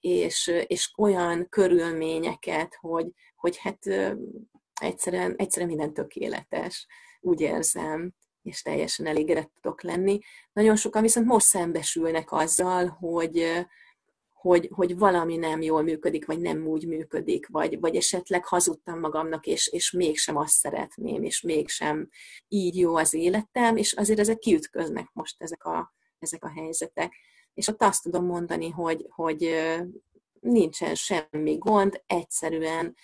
[0.00, 3.06] és, és olyan körülményeket, hogy,
[3.36, 3.78] hogy hát
[4.80, 6.86] egyszerűen, egyszerűen minden tökéletes,
[7.20, 10.18] úgy érzem, és teljesen elégedett tudok lenni.
[10.52, 13.66] Nagyon sokan viszont most szembesülnek azzal, hogy,
[14.46, 19.46] hogy, hogy valami nem jól működik, vagy nem úgy működik, vagy, vagy esetleg hazudtam magamnak,
[19.46, 22.08] és, és mégsem azt szeretném, és mégsem
[22.48, 27.12] így jó az életem, és azért ezek kiütköznek most ezek a, ezek a helyzetek.
[27.54, 29.54] És ott azt tudom mondani, hogy, hogy
[30.40, 32.94] nincsen semmi gond, egyszerűen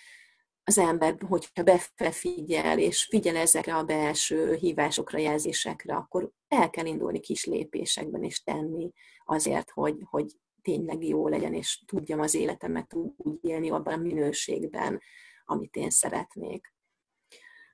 [0.65, 1.63] az ember, hogyha
[1.97, 8.43] befigyel, és figyel ezekre a belső hívásokra, jelzésekre, akkor el kell indulni kis lépésekben, és
[8.43, 8.91] tenni
[9.25, 10.27] azért, hogy, hogy
[10.63, 15.01] tényleg jó legyen, és tudjam az életemet úgy élni abban a minőségben,
[15.45, 16.75] amit én szeretnék.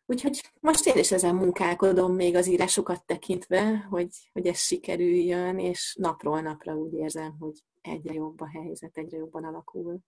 [0.07, 5.97] Úgyhogy most én is ezen munkálkodom még az írásokat tekintve, hogy, hogy ez sikerüljön, és
[6.01, 9.99] napról napra úgy érzem, hogy egyre jobb a helyzet, egyre jobban alakul.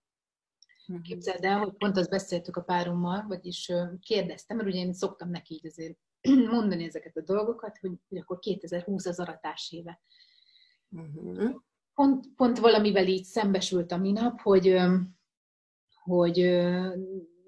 [0.86, 1.00] Mhm.
[1.00, 5.54] Képzeld el, hogy pont azt beszéltük a párommal, vagyis kérdeztem, mert ugye én szoktam neki
[5.54, 5.98] így azért
[6.56, 10.00] mondani ezeket a dolgokat, hogy, hogy akkor 2020 az aratás éve.
[10.90, 11.60] Uh-huh
[12.00, 14.76] pont, pont valamivel így szembesült a minap, hogy,
[16.02, 16.60] hogy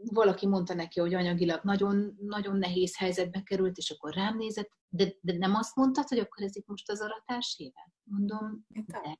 [0.04, 5.14] valaki mondta neki, hogy anyagilag nagyon, nagyon nehéz helyzetbe került, és akkor rám nézett, de,
[5.20, 7.92] de nem azt mondtad, hogy akkor ez itt most az aratás éve?
[8.04, 9.16] Mondom, de,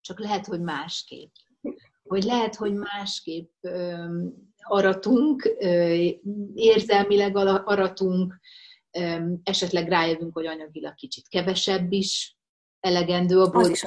[0.00, 1.32] csak lehet, hogy másképp.
[2.02, 4.06] Hogy lehet, hogy másképp ö,
[4.62, 6.08] aratunk, ö,
[6.54, 8.40] érzelmileg aratunk,
[9.42, 12.36] esetleg rájövünk, hogy anyagilag kicsit kevesebb is
[12.80, 13.70] elegendő a boldog.
[13.70, 13.84] is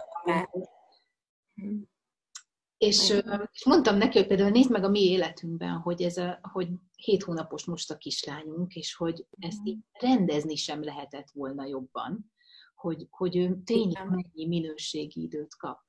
[2.77, 3.09] és,
[3.51, 7.23] és mondtam neki, hogy például nézd meg a mi életünkben, hogy, ez a, hogy hét
[7.23, 12.31] hónapos most a kislányunk, és hogy ezt így rendezni sem lehetett volna jobban,
[12.75, 15.83] hogy, hogy ő tényleg mennyi minőségi időt kap.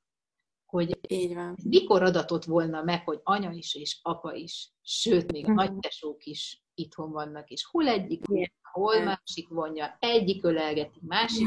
[0.66, 1.56] Hogy így van.
[1.62, 5.56] mikor adatott volna meg, hogy anya is és apa is, sőt, még a mhm.
[5.56, 8.24] nagytesók is itthon vannak, és hol egyik,
[8.72, 11.46] hol másik vonja, egyik ölelgeti, másik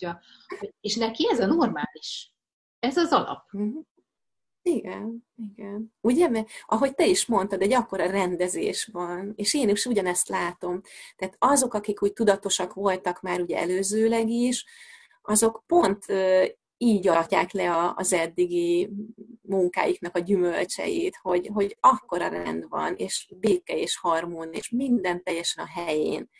[0.00, 0.20] ölelgetja,
[0.80, 2.32] és neki ez a normális
[2.78, 3.50] ez az alap.
[3.50, 3.78] Mhm.
[4.62, 5.92] Igen, igen.
[6.00, 10.80] Ugye, mert ahogy te is mondtad, egy akkora rendezés van, és én is ugyanezt látom.
[11.16, 14.64] Tehát azok, akik úgy tudatosak voltak már ugye előzőleg is,
[15.22, 16.04] azok pont
[16.76, 18.90] így aratják le az eddigi
[19.42, 25.64] munkáiknak a gyümölcseit, hogy, hogy akkora rend van, és béke és harmónia, és minden teljesen
[25.64, 26.30] a helyén.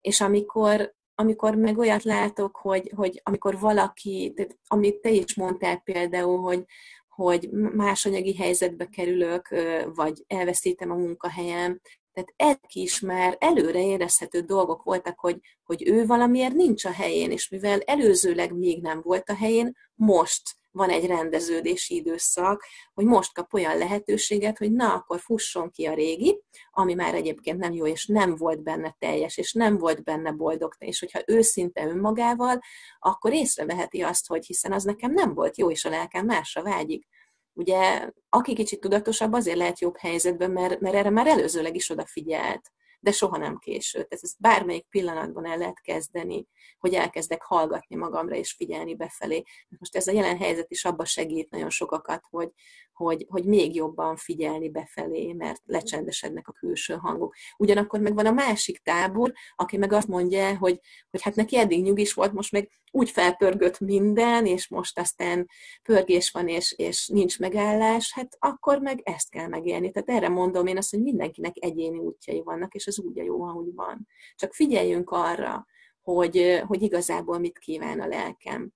[0.00, 5.78] És amikor amikor meg olyat látok, hogy, hogy amikor valaki, tehát amit te is mondtál
[5.78, 6.64] például, hogy,
[7.08, 9.48] hogy más anyagi helyzetbe kerülök,
[9.94, 11.80] vagy elveszítem a munkahelyem,
[12.12, 17.30] tehát ezek is már előre érezhető dolgok voltak, hogy, hogy ő valamiért nincs a helyén,
[17.30, 20.42] és mivel előzőleg még nem volt a helyén, most
[20.74, 25.94] van egy rendeződési időszak, hogy most kap olyan lehetőséget, hogy na, akkor fusson ki a
[25.94, 30.32] régi, ami már egyébként nem jó, és nem volt benne teljes, és nem volt benne
[30.32, 32.60] boldog, és hogyha őszinte önmagával,
[32.98, 37.06] akkor észreveheti azt, hogy hiszen az nekem nem volt jó, és a lelkem másra vágyik.
[37.52, 42.70] Ugye, aki kicsit tudatosabb, azért lehet jobb helyzetben, mert, mert erre már előzőleg is odafigyelt
[43.04, 43.98] de soha nem késő.
[43.98, 46.46] Tehát ezt bármelyik pillanatban el lehet kezdeni,
[46.78, 49.42] hogy elkezdek hallgatni magamra és figyelni befelé.
[49.78, 52.50] Most ez a jelen helyzet is abba segít nagyon sokakat, hogy,
[52.92, 57.34] hogy, hogy még jobban figyelni befelé, mert lecsendesednek a külső hangok.
[57.56, 61.82] Ugyanakkor meg van a másik tábor, aki meg azt mondja, hogy, hogy hát neki eddig
[61.82, 65.48] nyugis volt, most meg úgy felpörgött minden, és most aztán
[65.82, 69.90] pörgés van, és, és nincs megállás, hát akkor meg ezt kell megélni.
[69.90, 73.42] Tehát erre mondom én azt, hogy mindenkinek egyéni útjai vannak, és az úgy a jó,
[73.42, 74.08] ahogy van.
[74.34, 75.66] Csak figyeljünk arra,
[76.02, 78.72] hogy, hogy igazából mit kíván a lelkem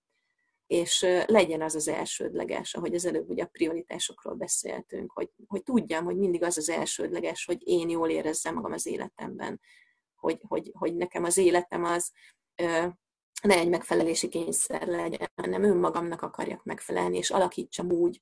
[0.66, 6.05] és legyen az az elsődleges, ahogy az előbb ugye a prioritásokról beszéltünk, hogy, hogy tudjam,
[6.05, 9.61] hogy mindig az az elsődleges, hogy én jól érezzem magam az életemben,
[10.14, 12.12] hogy, hogy, hogy nekem az életem az
[13.43, 18.20] ne egy megfelelési kényszer legyen, hanem önmagamnak akarjak megfelelni, és alakítsam úgy,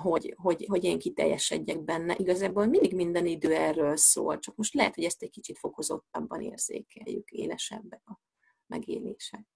[0.00, 2.14] hogy, hogy, hogy én kiteljesedjek benne.
[2.16, 7.30] Igazából mindig minden idő erről szól, csak most lehet, hogy ezt egy kicsit fokozottabban érzékeljük,
[7.30, 8.20] élesebbek a
[8.66, 9.46] megélések.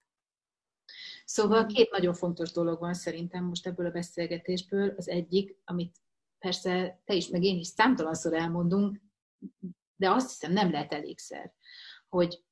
[1.25, 4.93] Szóval két nagyon fontos dolog van szerintem most ebből a beszélgetésből.
[4.97, 5.97] Az egyik, amit
[6.39, 9.01] persze te is, meg én is számtalanszor elmondunk,
[9.95, 11.53] de azt hiszem nem lehet elégszer,
[12.09, 12.43] hogy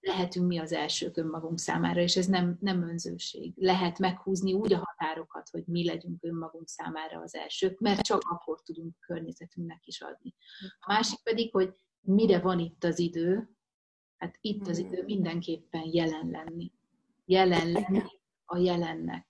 [0.00, 3.52] lehetünk mi az elsők önmagunk számára, és ez nem, nem önzőség.
[3.56, 8.62] Lehet meghúzni úgy a határokat, hogy mi legyünk önmagunk számára az elsők, mert csak akkor
[8.62, 10.34] tudunk a környezetünknek is adni.
[10.80, 13.56] A másik pedig, hogy mire van itt az idő,
[14.16, 16.72] hát itt az idő mindenképpen jelen lenni.
[17.24, 18.02] Jelen lenni
[18.44, 19.26] a jelennek,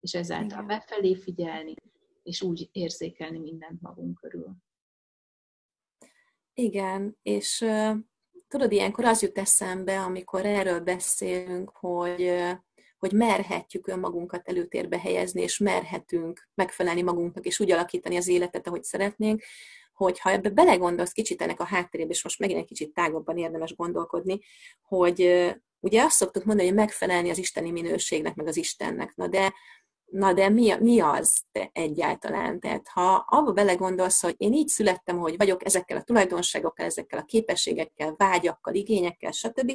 [0.00, 1.74] és ezáltal befelé figyelni,
[2.22, 4.56] és úgy érzékelni mindent magunk körül.
[6.54, 7.64] Igen, és
[8.50, 12.32] tudod, ilyenkor az jut eszembe, amikor erről beszélünk, hogy,
[12.98, 18.82] hogy merhetjük önmagunkat előtérbe helyezni, és merhetünk megfelelni magunknak, és úgy alakítani az életet, ahogy
[18.82, 19.42] szeretnénk,
[19.92, 23.74] hogy ha ebbe belegondolsz kicsit ennek a hátterébe, és most megint egy kicsit tágabban érdemes
[23.74, 24.40] gondolkodni,
[24.82, 25.20] hogy
[25.80, 29.14] ugye azt szoktuk mondani, hogy megfelelni az isteni minőségnek, meg az Istennek.
[29.14, 29.54] Na de
[30.10, 31.42] na de mi, mi az
[31.72, 32.60] egyáltalán?
[32.60, 37.24] Tehát ha abba belegondolsz, hogy én így születtem, hogy vagyok ezekkel a tulajdonságokkal, ezekkel a
[37.24, 39.72] képességekkel, vágyakkal, igényekkel, stb.,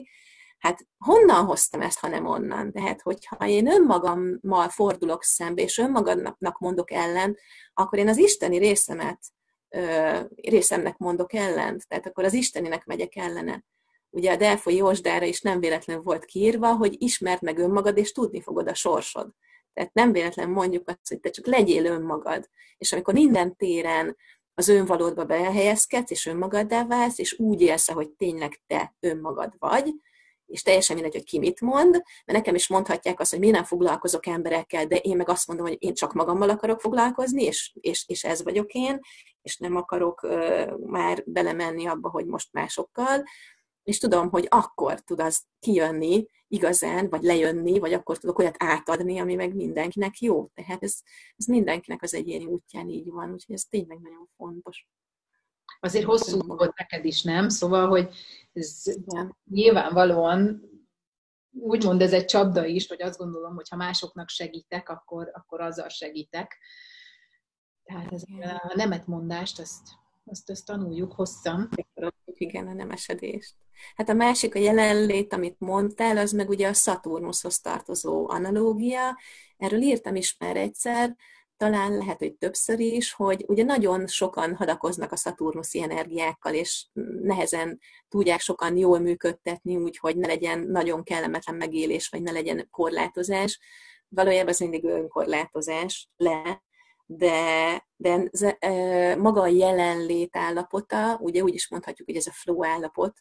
[0.58, 2.72] hát honnan hoztam ezt, ha nem onnan?
[2.72, 7.38] Tehát, hogyha én önmagammal fordulok szembe, és önmagamnak mondok ellen,
[7.74, 9.20] akkor én az isteni részemet,
[10.42, 13.64] részemnek mondok ellent, tehát akkor az isteninek megyek ellene.
[14.10, 18.42] Ugye a Delfoi Jósdára is nem véletlen volt kiírva, hogy ismerd meg önmagad, és tudni
[18.42, 19.30] fogod a sorsod.
[19.76, 22.50] Tehát nem véletlen mondjuk azt, hogy te csak legyél önmagad.
[22.78, 24.18] És amikor minden téren
[24.54, 29.94] az önvalódba behelyezkedsz, és önmagaddá válsz, és úgy élsz, hogy tényleg te önmagad vagy,
[30.46, 33.64] és teljesen mindegy, hogy ki mit mond, mert nekem is mondhatják azt, hogy mi nem
[33.64, 38.04] foglalkozok emberekkel, de én meg azt mondom, hogy én csak magammal akarok foglalkozni, és, és,
[38.08, 39.00] és ez vagyok én,
[39.42, 43.24] és nem akarok uh, már belemenni abba, hogy most másokkal,
[43.86, 49.20] és tudom, hogy akkor tud az kijönni igazán, vagy lejönni, vagy akkor tudok olyat átadni,
[49.20, 50.48] ami meg mindenkinek jó.
[50.54, 51.00] Tehát ez,
[51.36, 54.88] ez mindenkinek az egyéni útján így van, úgyhogy ez tényleg nagyon fontos.
[55.80, 57.50] Azért hosszú volt neked is, nem?
[57.50, 58.10] Szóval, hogy
[58.54, 59.38] ez Igen.
[59.50, 60.70] nyilvánvalóan
[61.52, 65.90] úgymond ez egy csapda is, hogy azt gondolom, hogy ha másoknak segítek, akkor, akkor azzal
[65.90, 66.58] segítek.
[67.84, 69.88] Tehát ez a nemetmondást, azt,
[70.26, 71.70] azt, azt tanuljuk hosszan.
[72.26, 73.56] Igen, a nemesedést.
[73.96, 79.20] Hát a másik, a jelenlét, amit mondtál, az meg ugye a Szaturnuszhoz tartozó analógia.
[79.58, 81.16] Erről írtam is már egyszer,
[81.58, 86.86] talán lehet, hogy többször is, hogy ugye nagyon sokan hadakoznak a szaturnuszi energiákkal, és
[87.22, 93.60] nehezen tudják sokan jól működtetni, úgyhogy ne legyen nagyon kellemetlen megélés, vagy ne legyen korlátozás.
[94.08, 96.64] Valójában ez mindig önkorlátozás le,
[97.06, 98.30] de, de
[99.18, 103.14] maga a jelenlét állapota, ugye úgy is mondhatjuk, hogy ez a flow állapot,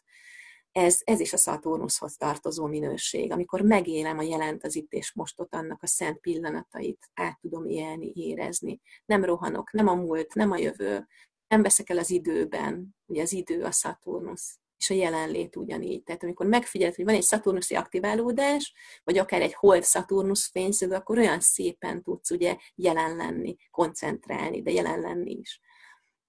[0.75, 5.55] ez, ez is a Szaturnuszhoz tartozó minőség, amikor megélem a jelent az itt és mostot,
[5.55, 8.81] annak a szent pillanatait, át tudom élni, érezni.
[9.05, 11.07] Nem rohanok, nem a múlt, nem a jövő,
[11.47, 16.03] nem veszek el az időben, ugye az idő a Szaturnusz, és a jelenlét ugyanígy.
[16.03, 18.73] Tehát amikor megfigyeled, hogy van egy szaturnuszi aktiválódás,
[19.03, 24.71] vagy akár egy hold Szaturnusz fényszög, akkor olyan szépen tudsz ugye jelen lenni, koncentrálni, de
[24.71, 25.61] jelen lenni is.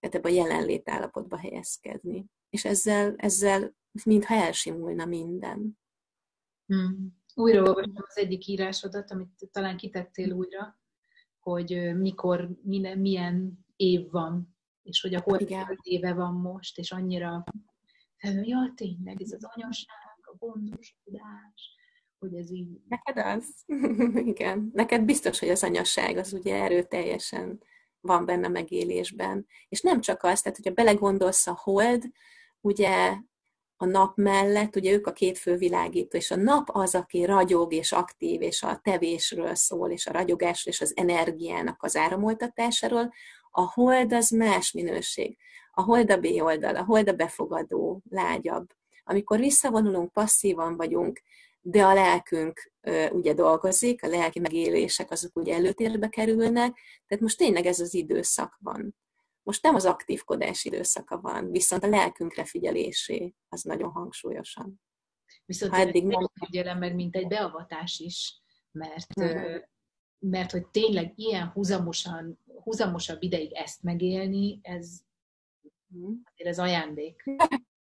[0.00, 2.26] Tehát ebbe a jelenlét állapotba helyezkedni.
[2.50, 3.74] És ezzel, ezzel
[4.04, 5.78] mintha elsimulna minden.
[6.66, 7.16] Hmm.
[7.34, 10.80] Újra olvastam az egyik írásodat, amit talán kitettél újra,
[11.40, 12.50] hogy mikor,
[12.96, 15.50] milyen év van, és hogy a hold
[15.82, 17.44] éve van most, és annyira
[18.20, 21.76] ja, tényleg, ez az anyaság, a gondoskodás,
[22.18, 22.80] hogy ez így...
[22.88, 23.64] Neked az?
[24.32, 24.70] Igen.
[24.72, 27.62] Neked biztos, hogy az anyasság az ugye erőteljesen
[28.00, 29.46] van benne megélésben.
[29.68, 32.04] És nem csak az, tehát hogyha belegondolsz a hold,
[32.60, 33.16] ugye
[33.76, 37.72] a nap mellett, ugye ők a két fő világító, és a nap az, aki ragyog
[37.72, 43.12] és aktív, és a tevésről szól, és a ragyogásról, és az energiának az áramoltatásáról,
[43.50, 45.36] a hold az más minőség.
[45.72, 48.66] A hold a B oldal, a hold a befogadó, lágyabb.
[49.04, 51.22] Amikor visszavonulunk, passzívan vagyunk,
[51.60, 52.72] de a lelkünk
[53.10, 58.56] ugye dolgozik, a lelki megélések azok ugye előtérbe kerülnek, tehát most tényleg ez az időszak
[58.60, 58.96] van.
[59.46, 64.80] Most nem az aktívkodás időszaka van, viszont a lelkünkre figyelésé az nagyon hangsúlyosan.
[65.44, 68.40] Viszont ha eddig nem figyelem meg, mint egy beavatás is,
[68.70, 69.62] mert, uh-huh.
[70.18, 75.00] mert hogy tényleg ilyen húzamosan, húzamosabb ideig ezt megélni, ez,
[75.94, 76.16] uh-huh.
[76.34, 77.22] ez ajándék.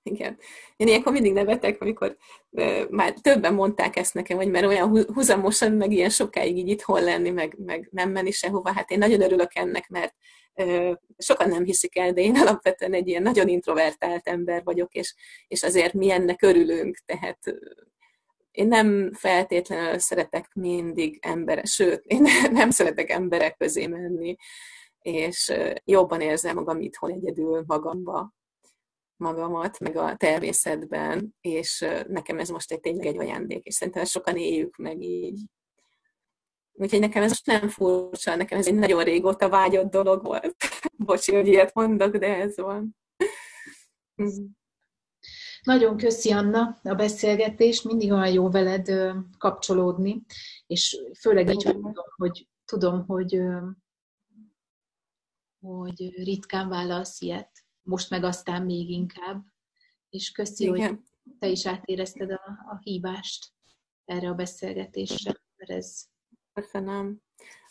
[0.02, 0.38] Igen.
[0.76, 2.16] Én ilyenkor mindig nevetek, amikor
[2.50, 7.02] uh, már többen mondták ezt nekem, hogy mert olyan húzamosan, meg ilyen sokáig így itthon
[7.02, 8.72] lenni, meg, meg nem menni sehova.
[8.72, 10.14] Hát én nagyon örülök ennek, mert
[10.54, 15.14] uh, sokan nem hiszik el, de én alapvetően egy ilyen nagyon introvertált ember vagyok, és,
[15.48, 17.38] és azért mi ennek örülünk, tehát
[18.50, 24.36] én nem feltétlenül szeretek mindig emberek, sőt, én nem szeretek emberek közé menni,
[25.02, 25.52] és
[25.84, 28.32] jobban érzem magam itthon egyedül magamba,
[29.20, 34.36] magamat, meg a természetben, és nekem ez most egy tényleg egy ajándék, és szerintem sokan
[34.36, 35.40] éljük meg így.
[36.72, 40.56] Úgyhogy nekem ez most nem furcsa, nekem ez egy nagyon régóta vágyott dolog volt.
[41.06, 42.96] Bocsi, hogy ilyet mondok, de ez van.
[45.62, 50.22] Nagyon köszi, Anna, a beszélgetést, mindig olyan jó veled kapcsolódni,
[50.66, 53.40] és főleg így, hogy tudom, hogy, tudom, hogy,
[55.60, 59.44] hogy ritkán válasz ilyet, most meg aztán még inkább,
[60.08, 60.88] és köszi, Igen.
[60.88, 60.98] hogy
[61.38, 63.52] te is átérezted a, a hívást
[64.04, 66.04] erre a beszélgetésre, mert ez...
[66.52, 67.20] Köszönöm.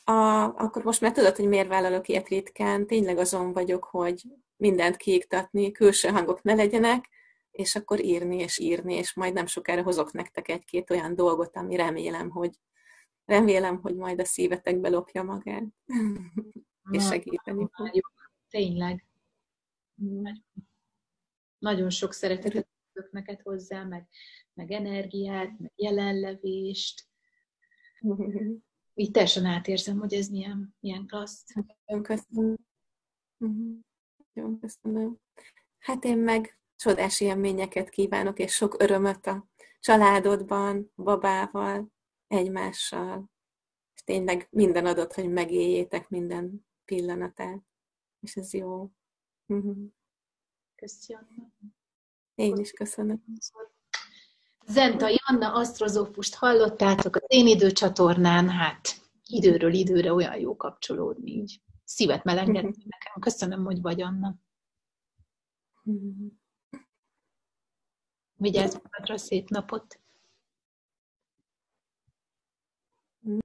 [0.03, 2.87] A, akkor most már tudod, hogy miért vállalok ilyet ritkán.
[2.87, 4.23] Tényleg azon vagyok, hogy
[4.55, 7.09] mindent kiiktatni, külső hangok ne legyenek,
[7.51, 11.75] és akkor írni és írni, és majd nem sokára hozok nektek egy-két olyan dolgot, ami
[11.75, 12.59] remélem, hogy
[13.25, 15.63] remélem, hogy majd a szívetekbe lopja magát,
[16.91, 17.89] és segíteni fog.
[18.49, 19.08] Tényleg.
[21.57, 24.07] Nagyon sok szeretetet adok neked hozzá, meg,
[24.53, 27.07] meg energiát, meg jelenlevést.
[28.93, 31.53] Így teljesen átérzem, hogy ez milyen, milyen klassz.
[31.85, 32.55] Nagyon köszönöm.
[34.33, 35.19] Nagyon köszönöm.
[35.77, 39.47] Hát én meg csodás élményeket kívánok, és sok örömöt a
[39.79, 41.91] családodban, babával,
[42.27, 43.29] egymással.
[43.95, 47.63] És tényleg minden adott, hogy megéljétek minden pillanatát.
[48.19, 48.91] És ez jó.
[50.75, 51.53] Köszönöm.
[52.35, 53.23] Én is köszönöm.
[54.67, 61.61] Zenta Janna asztrozófust hallottátok az én időcsatornán, hát időről időre olyan jó kapcsolódni így.
[61.83, 63.21] Szívet melengedni nekem.
[63.21, 64.35] Köszönöm, hogy vagy, Anna.
[68.35, 69.98] Vigyázz magadra, szép napot!